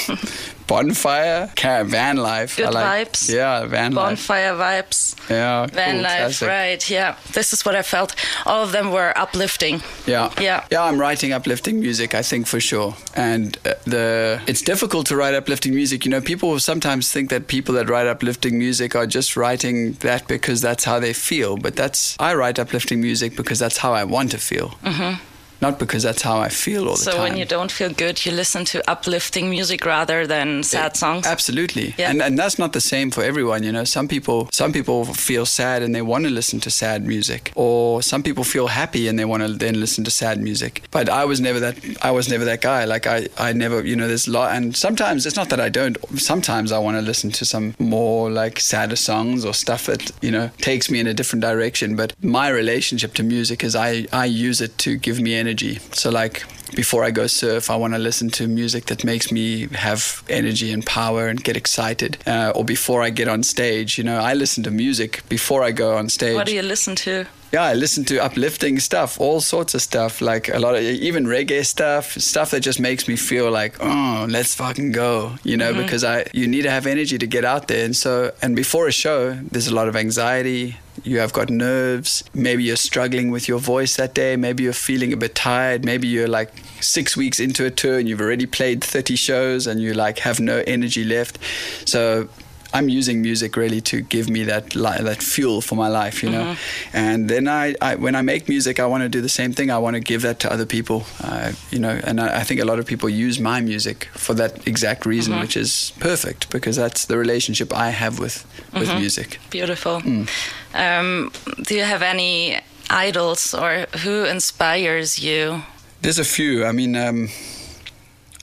[0.67, 2.57] Bonfire, caravan life.
[2.57, 3.33] Good like, vibes.
[3.33, 4.27] Yeah, van life.
[4.27, 6.47] Bonfire vibes, Yeah, van cool, life, classic.
[6.47, 6.89] right?
[6.89, 8.15] Yeah, this is what I felt.
[8.45, 9.81] All of them were uplifting.
[10.07, 10.31] Yeah.
[10.41, 10.65] Yeah.
[10.71, 12.95] Yeah, I'm writing uplifting music, I think for sure.
[13.15, 16.03] And uh, the it's difficult to write uplifting music.
[16.05, 20.27] You know, people sometimes think that people that write uplifting music are just writing that
[20.27, 24.03] because that's how they feel, but that's I write uplifting music because that's how I
[24.03, 24.69] want to feel.
[24.83, 25.21] Mm-hmm.
[25.61, 27.13] Not because that's how I feel all the time.
[27.13, 30.95] So when you don't feel good, you listen to uplifting music rather than eh, sad
[30.97, 31.25] songs.
[31.25, 31.93] Absolutely.
[31.97, 32.09] Yeah.
[32.11, 33.83] And and that's not the same for everyone, you know.
[33.85, 37.51] Some people some people feel sad and they want to listen to sad music.
[37.55, 40.83] Or some people feel happy and they want to then listen to sad music.
[40.91, 42.85] But I was never that I was never that guy.
[42.85, 45.69] Like I I never, you know, there's a lot and sometimes it's not that I
[45.69, 50.11] don't sometimes I want to listen to some more like sadder songs or stuff that,
[50.21, 54.05] you know, takes me in a different direction, but my relationship to music is I
[54.11, 55.54] I use it to give me energy.
[55.93, 56.43] So like
[56.75, 60.71] before I go surf, I want to listen to music that makes me have energy
[60.71, 62.17] and power and get excited.
[62.27, 65.71] Uh, or before I get on stage, you know, I listen to music before I
[65.71, 66.35] go on stage.
[66.35, 67.25] What do you listen to?
[67.53, 71.25] Yeah, I listen to uplifting stuff, all sorts of stuff, like a lot of even
[71.25, 75.73] reggae stuff, stuff that just makes me feel like, oh, let's fucking go, you know,
[75.73, 78.87] because I you need to have energy to get out there, and so and before
[78.87, 80.77] a show, there's a lot of anxiety.
[81.03, 82.23] You have got nerves.
[82.33, 84.35] Maybe you're struggling with your voice that day.
[84.35, 85.83] Maybe you're feeling a bit tired.
[85.83, 89.81] Maybe you're like six weeks into a tour and you've already played 30 shows and
[89.81, 91.37] you like have no energy left.
[91.85, 92.29] So
[92.75, 96.29] I'm using music really to give me that li- that fuel for my life, you
[96.29, 96.55] know.
[96.93, 99.69] And then I, I, when I make music, I want to do the same thing.
[99.71, 101.99] I want to give that to other people, uh, you know.
[102.03, 105.39] And I, I think a lot of people use my music for that exact reason,
[105.39, 109.39] which is perfect because that's the relationship I have with with music.
[109.49, 110.01] Beautiful.
[110.01, 110.27] Mm.
[110.73, 111.31] Um,
[111.63, 112.59] do you have any
[112.89, 115.63] idols or who inspires you?
[116.01, 116.65] There's a few.
[116.65, 117.29] I mean, um,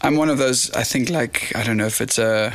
[0.00, 0.70] I'm one of those.
[0.72, 2.52] I think like I don't know if it's a.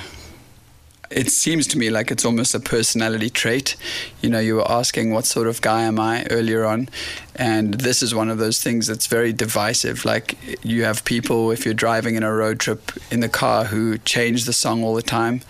[1.10, 3.78] It seems to me like it's almost a personality trait.
[4.22, 6.90] You know, you were asking what sort of guy am I earlier on,
[7.36, 10.04] and this is one of those things that's very divisive.
[10.04, 13.98] Like you have people if you're driving in a road trip in the car who
[14.00, 15.42] change the song all the time,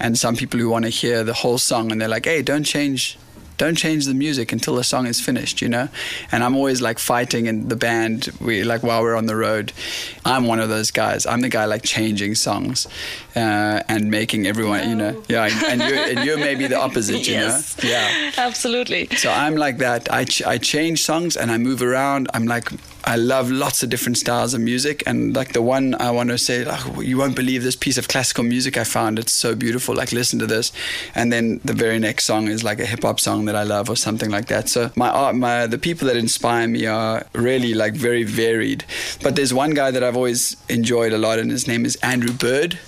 [0.00, 2.64] and some people who want to hear the whole song and they're like, "Hey, don't
[2.64, 3.16] change
[3.56, 5.88] don't change the music until the song is finished, you know?
[6.32, 9.72] And I'm always like fighting in the band, we like while we're on the road.
[10.24, 11.26] I'm one of those guys.
[11.26, 12.86] I'm the guy like changing songs
[13.36, 15.22] uh, and making everyone, you know?
[15.28, 17.82] Yeah, and you're, and you're maybe the opposite, you yes.
[17.82, 17.88] know?
[17.90, 18.32] Yeah.
[18.36, 19.08] Absolutely.
[19.16, 20.12] So I'm like that.
[20.12, 22.28] I, ch- I change songs and I move around.
[22.34, 22.70] I'm like,
[23.06, 25.02] I love lots of different styles of music.
[25.06, 28.08] And like the one I want to say, oh, you won't believe this piece of
[28.08, 29.18] classical music I found.
[29.18, 29.94] It's so beautiful.
[29.94, 30.72] Like, listen to this.
[31.14, 33.90] And then the very next song is like a hip hop song that I love
[33.90, 34.68] or something like that.
[34.68, 38.84] So my art, my, the people that inspire me are really like very varied.
[39.22, 42.32] But there's one guy that I've always enjoyed a lot and his name is Andrew
[42.32, 42.78] Bird.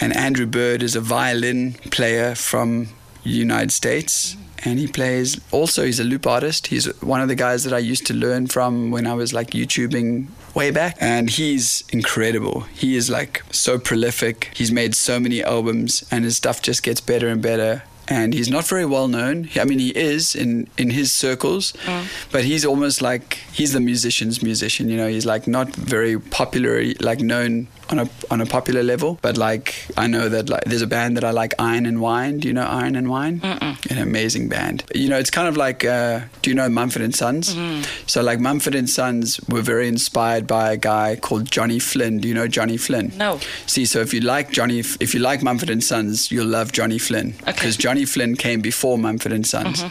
[0.00, 2.88] And Andrew Bird is a violin player from
[3.24, 6.68] United States and he plays also he's a loop artist.
[6.68, 9.50] He's one of the guys that i used to learn from when i was like
[9.50, 10.96] youtubing way back.
[11.00, 12.62] And he's incredible.
[12.74, 14.50] He is like so prolific.
[14.54, 17.82] He's made so many albums and his stuff just gets better and better.
[18.08, 19.48] And he's not very well known.
[19.56, 22.04] I mean, he is in in his circles, mm.
[22.32, 24.88] but he's almost like he's the musician's musician.
[24.88, 29.18] You know, he's like not very popular, like known on a on a popular level.
[29.22, 32.40] But like I know that like there's a band that I like, Iron and Wine.
[32.40, 33.40] Do you know Iron and Wine?
[33.42, 34.84] An amazing band.
[34.94, 37.56] You know, it's kind of like uh, do you know Mumford and Sons?
[38.06, 42.18] So like Mumford and Sons were very inspired by a guy called Johnny Flynn.
[42.18, 43.12] Do you know Johnny Flynn?
[43.16, 43.38] No.
[43.66, 46.98] See, so if you like Johnny, if you like Mumford and Sons, you'll love Johnny
[46.98, 47.52] Flynn Okay.
[47.52, 49.84] because Johnny Flynn came before Mumford and Sons,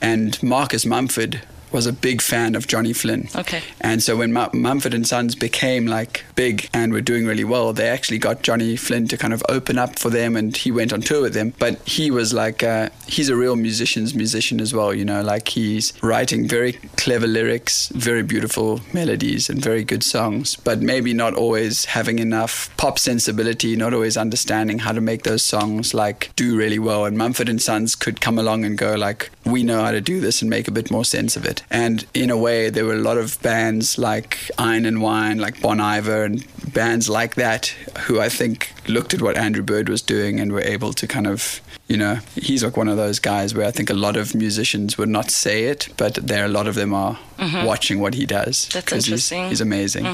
[0.00, 1.40] and Marcus Mumford
[1.72, 3.28] was a big fan of Johnny Flynn.
[3.34, 3.62] Okay.
[3.80, 7.88] And so when Mumford and Sons became like big and were doing really well, they
[7.88, 11.00] actually got Johnny Flynn to kind of open up for them, and he went on
[11.00, 11.54] tour with them.
[11.58, 14.94] But he was like, uh, he's a real musician's musician as well.
[14.94, 20.56] You know, like he's writing very clever lyrics, very beautiful melodies, and very good songs.
[20.56, 25.44] But maybe not always having enough pop sensibility, not always understanding how to make those
[25.44, 27.04] songs like do really well.
[27.04, 30.20] And Mumford and Sons could come along and go like, we know how to do
[30.20, 31.61] this and make a bit more sense of it.
[31.70, 35.60] And in a way, there were a lot of bands like Iron and Wine, like
[35.60, 37.66] Bon Iver, and bands like that
[38.06, 41.26] who I think looked at what Andrew Bird was doing and were able to kind
[41.26, 44.34] of, you know, he's like one of those guys where I think a lot of
[44.34, 47.18] musicians would not say it, but there are a lot of them are
[47.64, 48.68] watching what he does.
[48.72, 49.48] That's 'cause he's- interesting.
[49.48, 50.06] He's, amazing.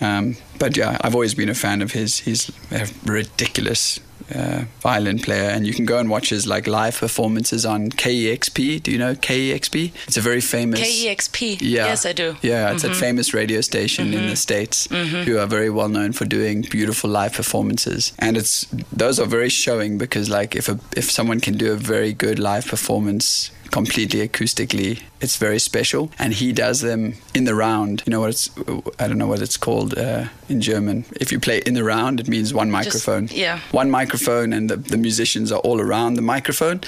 [0.00, 2.18] Um, but yeah, I've always been a fan of his.
[2.20, 4.00] He's a ridiculous.
[4.34, 8.82] Uh, violin player, and you can go and watch his like live performances on KEXP.
[8.82, 9.92] Do you know KEXP?
[10.06, 11.60] It's a very famous KEXP.
[11.60, 11.86] yeah.
[11.86, 12.36] Yes, I do.
[12.42, 13.00] Yeah, it's a mm-hmm.
[13.00, 14.34] famous radio station in the mm-hmm.
[14.34, 15.22] States mm-hmm.
[15.22, 18.12] who are very well known for doing beautiful live performances.
[18.18, 21.76] And it's those are very showing because like if a if someone can do a
[21.76, 26.10] very good live performance completely acoustically, it's very special.
[26.18, 28.02] And he does them in the round.
[28.06, 28.50] You know what it's
[28.98, 31.04] I don't know what it's called uh, in German.
[31.20, 33.28] If you play in the round, it means one microphone.
[33.30, 33.60] yeah.
[33.72, 36.80] One microphone and the, the musicians are all around the microphone.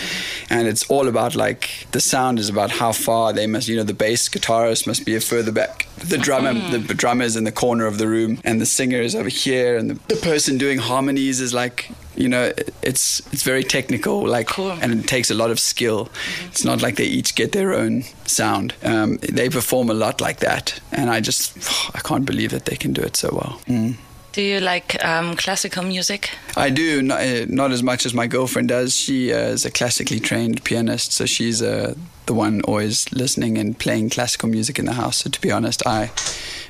[0.51, 3.85] And it's all about like the sound is about how far they must, you know,
[3.85, 5.87] the bass guitarist must be a further back.
[5.99, 9.15] The drummer, the drummer is in the corner of the room and the singer is
[9.15, 12.53] over here and the, the person doing harmonies is like, you know,
[12.83, 14.73] it's it's very technical, like, Cool.
[14.83, 16.09] and it takes a lot of skill.
[16.51, 18.75] It's not like they each get their own sound.
[18.83, 21.57] Um, they perform a lot like that, and I just
[21.95, 23.61] I can't believe that they can do it so well.
[23.67, 23.97] Mm.
[24.33, 26.31] Do you like um, classical music?
[26.57, 28.97] I do not, uh, not as much as my girlfriend does.
[28.97, 33.79] She uh, is a classically trained pianist, so she's uh, the one always listening and
[33.79, 35.19] playing classical music in the house.
[35.19, 36.11] So to be honest, I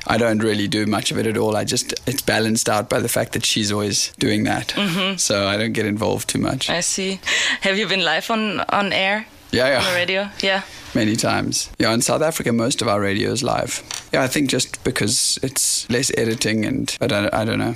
[0.09, 1.57] I don't really do much of it at all.
[1.57, 4.75] I just it's balanced out by the fact that she's always doing that,
[5.21, 6.69] so I don't get involved too much.
[6.69, 7.21] I see.
[7.61, 9.27] Have you been live on on air?
[9.53, 9.79] Yeah, yeah.
[9.79, 10.29] On the radio?
[10.41, 10.63] Yeah.
[10.95, 11.71] many times.
[11.79, 13.83] Yeah, in South Africa, most of our radio is live.
[14.13, 17.75] Yeah, I think just because it's less editing and I, I don't know.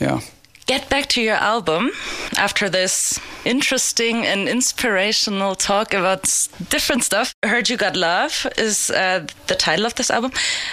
[0.00, 0.20] Yeah.
[0.66, 1.92] Get back to your album
[2.36, 6.22] after this interesting and inspirational talk about
[6.70, 7.32] different stuff.
[7.44, 10.32] I heard You Got Love is uh, the title of this album.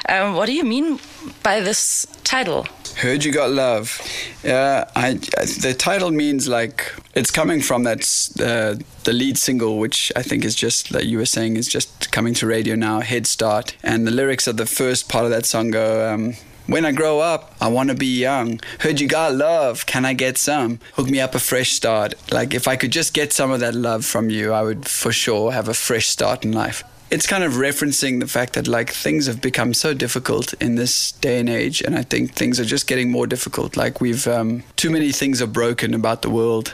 [0.10, 1.00] Um, what do you mean
[1.44, 2.66] by this title?
[2.98, 4.00] Heard you got love.
[4.44, 8.02] Yeah, I, I the title means like it's coming from that
[8.40, 12.12] uh, the lead single, which I think is just like you were saying is just
[12.12, 13.02] coming to radio now.
[13.02, 16.14] Head Start, and the lyrics of the first part of that song go.
[16.14, 16.36] Um,
[16.66, 18.62] when I grow up, I want to be young.
[18.80, 19.86] Heard you got love.
[19.86, 20.80] Can I get some?
[20.94, 22.14] Hook me up a fresh start.
[22.32, 25.12] Like, if I could just get some of that love from you, I would for
[25.12, 28.90] sure have a fresh start in life it's kind of referencing the fact that like
[28.92, 32.66] things have become so difficult in this day and age and i think things are
[32.66, 33.78] just getting more difficult.
[33.78, 36.74] Like we've um, too many things are broken about the world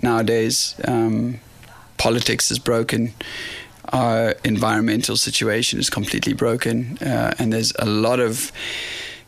[0.00, 0.74] nowadays.
[0.86, 1.40] Um,
[1.98, 3.14] politics is broken.
[3.92, 6.98] Our environmental situation is completely broken.
[6.98, 8.52] Uh, and there's a lot of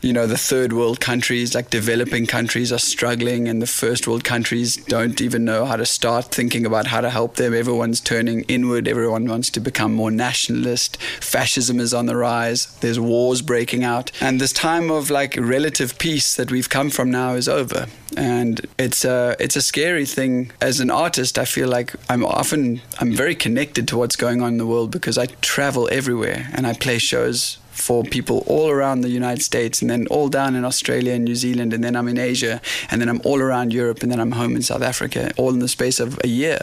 [0.01, 4.23] you know the third world countries like developing countries are struggling and the first world
[4.23, 7.53] countries don't even know how to start thinking about how to help them.
[7.53, 8.87] Everyone's turning inward.
[8.87, 10.97] Everyone wants to become more nationalist.
[11.21, 12.67] Fascism is on the rise.
[12.79, 14.11] There's wars breaking out.
[14.21, 17.87] And this time of like relative peace that we've come from now is over.
[18.17, 20.51] And it's a it's a scary thing.
[20.61, 24.49] As an artist i feel like i'm often i'm very connected to what's going on
[24.53, 29.01] in the world because i travel everywhere and i play shows for people all around
[29.01, 32.07] the United States and then all down in Australia and New Zealand and then I'm
[32.07, 32.59] in Asia
[32.89, 35.59] and then I'm all around Europe and then I'm home in South Africa all in
[35.59, 36.59] the space of a year.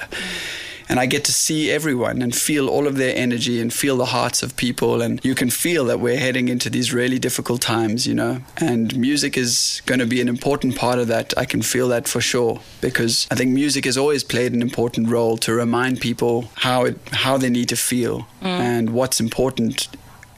[0.88, 4.06] And I get to see everyone and feel all of their energy and feel the
[4.06, 5.00] hearts of people.
[5.00, 8.42] And you can feel that we're heading into these really difficult times, you know.
[8.58, 11.32] And music is going to be an important part of that.
[11.38, 15.08] I can feel that for sure because I think music has always played an important
[15.08, 18.46] role to remind people how it how they need to feel mm.
[18.46, 19.88] and what's important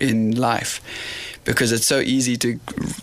[0.00, 0.80] in life
[1.44, 2.58] because it's so easy to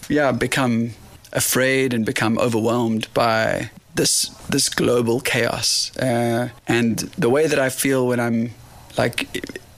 [0.09, 0.91] yeah become
[1.33, 7.69] afraid and become overwhelmed by this this global chaos uh, and the way that I
[7.69, 8.51] feel when I'm
[8.97, 9.27] like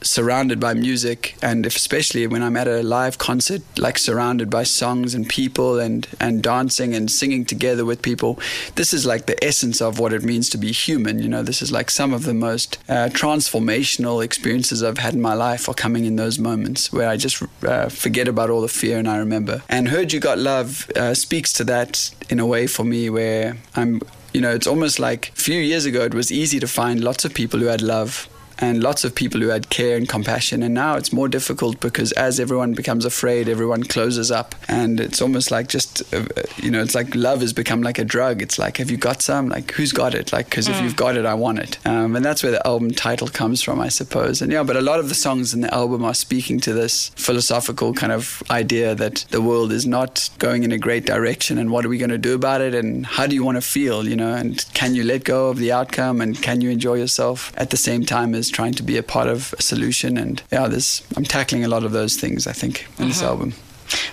[0.03, 5.15] surrounded by music and especially when I'm at a live concert like surrounded by songs
[5.15, 8.39] and people and and dancing and singing together with people
[8.75, 11.43] this is like the essence of what it means to be human you know?
[11.43, 15.67] This is like some of the most uh, transformational experiences I've had in my life
[15.69, 19.07] are coming in those moments where I just uh, forget about all the fear and
[19.07, 19.63] I remember.
[19.69, 23.57] And heard you got love uh, speaks to that in a way for me where
[23.75, 24.01] I'm
[24.33, 27.23] you know it's almost like a few years ago it was easy to find lots
[27.23, 28.27] of people who had love
[28.59, 30.63] and lots of people who had care and compassion.
[30.63, 35.21] And now it's more difficult because as everyone becomes afraid, everyone closes up, and it's
[35.21, 36.25] almost like just uh,
[36.57, 38.41] you know, it's like love has become like a drug.
[38.41, 39.49] It's like, have you got some?
[39.49, 40.31] Like, who's got it?
[40.33, 41.85] Like, because if you've got it, I want it.
[41.85, 44.41] Um, and that's where the album title comes from, I suppose.
[44.41, 47.09] And yeah, but a lot of the songs in the album are speaking to this
[47.09, 51.71] philosophical kind of idea that the world is not going in a great direction, and
[51.71, 52.73] what are we going to do about it?
[52.73, 54.07] And how do you want to feel?
[54.07, 56.21] You know, and can you let go of the outcome?
[56.21, 59.27] And can you enjoy yourself at the same time as trying to be a part
[59.27, 60.17] of a solution?
[60.17, 62.47] And yeah, there's I'm tackling a lot of those things.
[62.47, 63.27] I think in this mm-hmm.
[63.27, 63.53] album.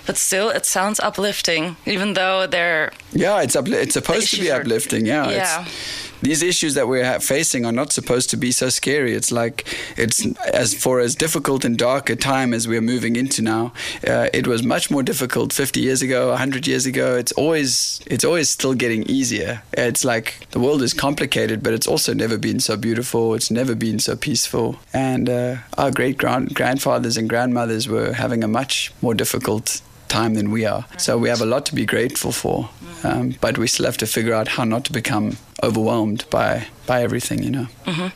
[0.05, 4.51] But still, it sounds uplifting, even though they're Yeah, it's upli- it's supposed to be
[4.51, 5.05] uplifting.
[5.05, 5.65] Yeah, Yeah.
[5.65, 9.13] It's, these issues that we're facing are not supposed to be so scary.
[9.13, 9.65] It's like
[9.97, 13.73] it's as for as difficult and dark a time as we're moving into now.
[14.07, 17.15] Uh, it was much more difficult 50 years ago, 100 years ago.
[17.15, 19.63] It's always it's always still getting easier.
[19.73, 23.33] It's like the world is complicated, but it's also never been so beautiful.
[23.33, 24.79] It's never been so peaceful.
[24.93, 29.81] And uh, our great grand- grandfathers and grandmothers were having a much more difficult
[30.11, 30.83] time than we are.
[30.97, 32.69] So we have a lot to be grateful for,
[33.03, 37.01] um, but we still have to figure out how not to become overwhelmed by by
[37.03, 37.43] everything.
[37.43, 37.67] You know.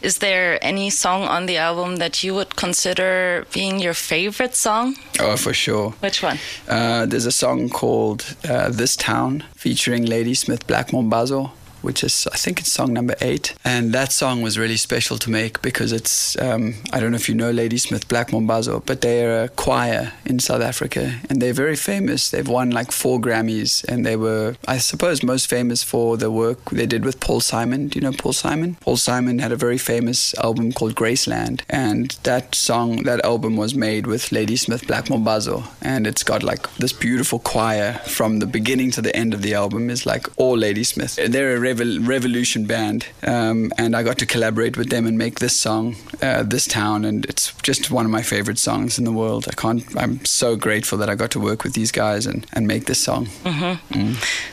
[0.01, 4.95] Is there any song on the album that you would consider being your favorite song?
[5.19, 5.91] Oh, for sure.
[6.01, 6.37] Which one?
[6.67, 11.51] Uh, there's a song called uh, "This Town" featuring Ladysmith Black Mambazo.
[11.85, 13.53] Which is, I think it's song number eight.
[13.63, 17.29] And that song was really special to make because it's, um, I don't know if
[17.29, 21.75] you know Ladysmith Black Mambazo, but they're a choir in South Africa and they're very
[21.75, 22.31] famous.
[22.31, 26.71] They've won like four Grammys and they were, I suppose, most famous for the work
[26.71, 27.87] they did with Paul Simon.
[27.87, 28.75] Do you know Paul Simon?
[28.81, 31.61] Paul Simon had a very famous album called Graceland.
[31.69, 35.63] And that song, that album was made with Ladysmith Black Mambazo.
[35.81, 39.53] And it's got like this beautiful choir from the beginning to the end of the
[39.53, 41.15] album is like all Ladysmith.
[41.15, 43.07] They're a revol- revolution band.
[43.23, 47.05] Um, and I got to collaborate with them and make this song, uh, This Town.
[47.05, 49.45] And it's just one of my favorite songs in the world.
[49.47, 52.67] I can't, I'm so grateful that I got to work with these guys and, and
[52.67, 53.27] make this song.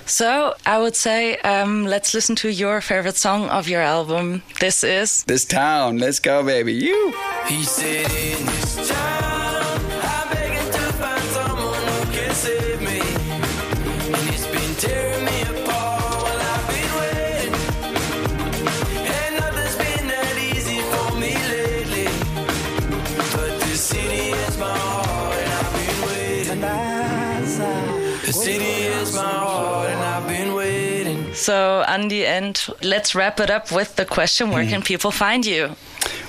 [0.06, 4.42] So I would say um, let's listen to your favorite song of your album.
[4.60, 6.72] This is This town, let's go, baby.
[6.74, 7.14] You.
[7.46, 9.80] He said, In this town,
[31.42, 32.66] so on the end.
[32.82, 35.76] Let's wrap it up with the question: Where can people find you?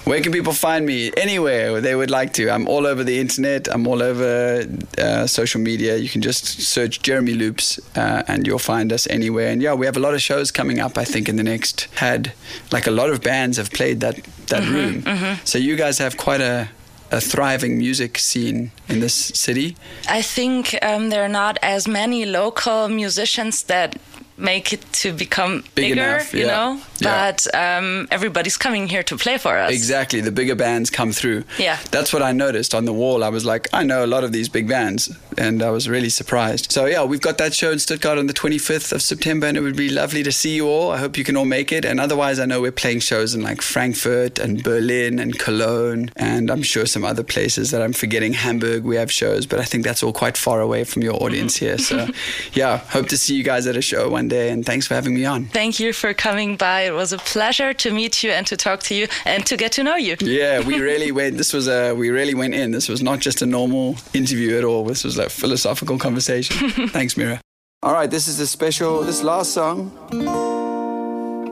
[0.06, 1.12] Where can people find me?
[1.16, 2.50] Anywhere they would like to.
[2.50, 3.68] I'm all over the internet.
[3.74, 4.66] I'm all over
[4.98, 5.96] uh, social media.
[5.98, 9.50] You can just search Jeremy Loops uh, and you'll find us anywhere.
[9.50, 10.98] And yeah, we have a lot of shows coming up.
[10.98, 12.34] I think in the next had
[12.72, 15.04] like a lot of bands have played that that room.
[15.46, 16.70] So you guys have quite a
[17.14, 19.78] a thriving music scene in this city.
[20.10, 23.96] I think um, there are not as many local musicians that
[24.38, 26.48] make it to become Big bigger, enough, you yeah.
[26.48, 26.82] know.
[27.00, 27.32] Yeah.
[27.32, 29.72] But um, everybody's coming here to play for us.
[29.72, 31.44] Exactly, the bigger bands come through.
[31.58, 31.78] Yeah.
[31.92, 33.24] That's what I noticed on the wall.
[33.24, 36.10] I was like, I know a lot of these big bands, and I was really
[36.10, 36.72] surprised.
[36.72, 39.62] So, yeah, we've got that show in Stuttgart on the 25th of September, and it
[39.62, 40.92] would be lovely to see you all.
[40.92, 41.86] I hope you can all make it.
[41.86, 46.50] And otherwise, I know we're playing shows in like Frankfurt and Berlin and Cologne, and
[46.50, 48.34] I'm sure some other places that I'm forgetting.
[48.34, 51.58] Hamburg, we have shows, but I think that's all quite far away from your audience
[51.58, 51.78] here.
[51.78, 52.08] So,
[52.54, 55.14] yeah, hope to see you guys at a show one day, and thanks for having
[55.14, 55.46] me on.
[55.46, 56.82] Thank you for coming by.
[56.82, 59.72] It was a pleasure to meet you and to talk to you and to get
[59.74, 60.16] to know you.
[60.20, 61.38] Yeah, we really went.
[61.38, 62.72] This was a we really went in.
[62.72, 64.86] This was not just a normal interview at all.
[64.86, 66.70] This was a philosophical conversation.
[66.90, 67.42] Thanks, Mira.
[67.82, 69.02] All right, this is a special.
[69.02, 69.92] This last song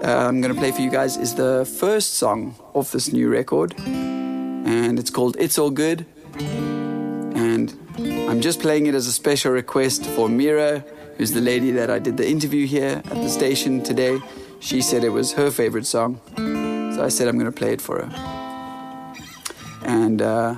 [0.03, 3.75] uh, I'm gonna play for you guys is the first song of this new record,
[3.77, 6.05] and it's called "It's All Good."
[6.39, 10.83] And I'm just playing it as a special request for Mira,
[11.17, 14.19] who's the lady that I did the interview here at the station today.
[14.59, 16.19] She said it was her favorite song.
[16.95, 19.11] So I said I'm going to play it for her.
[19.83, 20.55] And uh,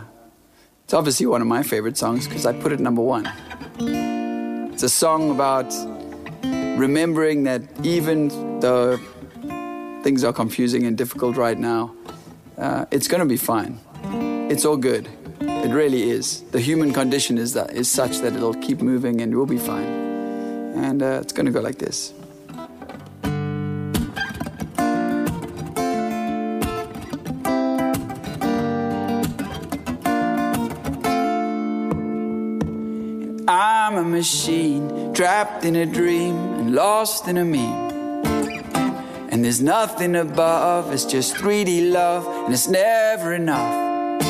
[0.84, 3.32] it's obviously one of my favorite songs because I put it number one.
[4.74, 5.74] It's a song about
[6.78, 8.97] remembering that even though
[10.04, 11.95] things are confusing and difficult right now,
[12.58, 13.80] uh, it's going to be fine.
[14.51, 15.08] It's all good.
[15.39, 16.41] It really is.
[16.51, 20.03] The human condition is that is such that it'll keep moving and we'll be fine.
[20.74, 22.13] And uh, it's going to go like this.
[33.47, 37.91] I'm a machine trapped in a dream and lost in a meme.
[39.30, 44.21] And there's nothing above, it's just 3D love, and it's never enough.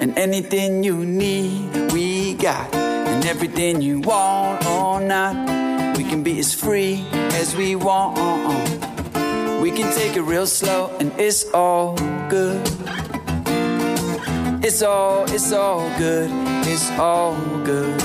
[0.00, 2.74] And anything you need, we got.
[2.74, 5.59] And everything you want or not,
[6.10, 7.04] can be as free
[7.38, 8.18] as we want.
[9.62, 11.94] We can take it real slow, and it's all
[12.28, 12.60] good.
[14.64, 16.28] It's all, it's all good,
[16.66, 18.02] it's all good.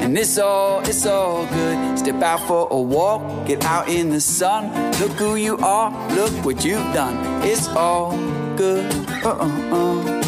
[0.00, 1.98] And it's all, it's all good.
[1.98, 4.72] Step out for a walk, get out in the sun.
[5.00, 7.44] Look who you are, look what you've done.
[7.44, 8.16] It's all
[8.56, 8.90] good.
[9.22, 10.22] Uh-uh-uh.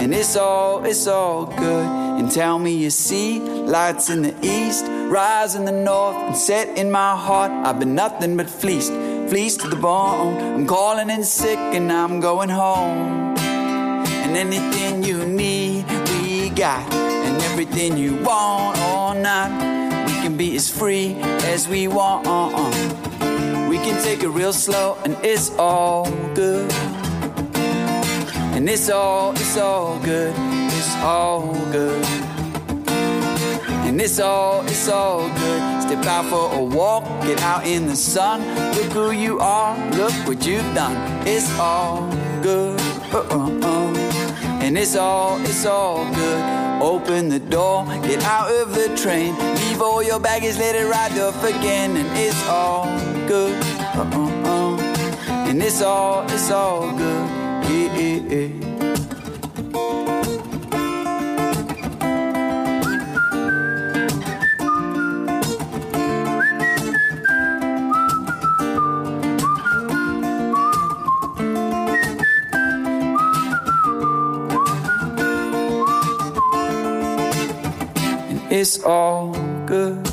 [0.00, 1.86] And it's all, it's all good.
[2.18, 6.78] And tell me you see lights in the east, rise in the north, and set
[6.78, 7.50] in my heart.
[7.50, 8.92] I've been nothing but fleeced,
[9.28, 10.38] fleeced to the bone.
[10.54, 13.36] I'm calling in sick and I'm going home.
[13.36, 16.92] And anything you need, we got.
[16.94, 19.50] And everything you want or not,
[20.06, 21.16] we can be as free
[21.54, 22.24] as we want.
[23.68, 26.72] We can take it real slow and it's all good.
[28.54, 32.39] And it's all, it's all good, it's all good.
[34.00, 35.82] And it's all, it's all good.
[35.82, 38.40] Step out for a walk, get out in the sun.
[38.74, 40.96] Look who you are, look what you've done.
[41.28, 42.08] It's all
[42.40, 42.80] good.
[43.12, 43.92] Uh-uh-uh.
[44.62, 46.80] And it's all, it's all good.
[46.80, 49.36] Open the door, get out of the train.
[49.56, 51.94] Leave all your baggage, let it ride off again.
[51.94, 52.86] And it's all
[53.28, 53.52] good.
[53.96, 54.80] Uh-uh-uh.
[55.46, 57.28] And it's all, it's all good.
[57.68, 58.79] Yeah, yeah, yeah.
[78.80, 79.32] It's all
[79.66, 80.08] good.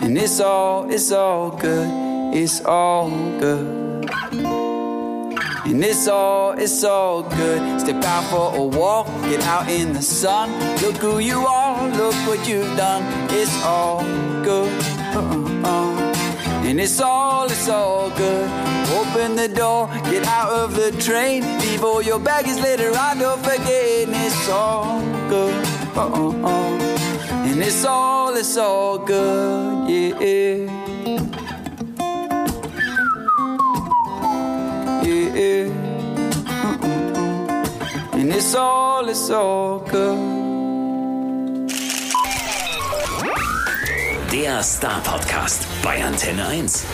[0.00, 1.88] And it's all, it's all good.
[2.32, 4.08] It's all good.
[5.66, 7.80] And it's all, it's all good.
[7.80, 10.52] Step out for a walk, get out in the sun.
[10.82, 13.02] Look who you are, look what you've done.
[13.30, 14.04] It's all
[14.44, 14.70] good.
[16.64, 18.48] And it's all, it's all good.
[18.90, 21.42] Open the door, get out of the train.
[21.58, 24.06] Leave all your baggage later on, don't forget.
[24.06, 25.66] And it's all good.
[25.96, 26.83] Uh-uh-uh.
[27.54, 29.88] And it's all, it's all good.
[29.88, 30.68] Yeah.
[38.36, 40.18] It's all, it's all good.
[44.32, 46.84] Der Star Podcast bei Antenne 1.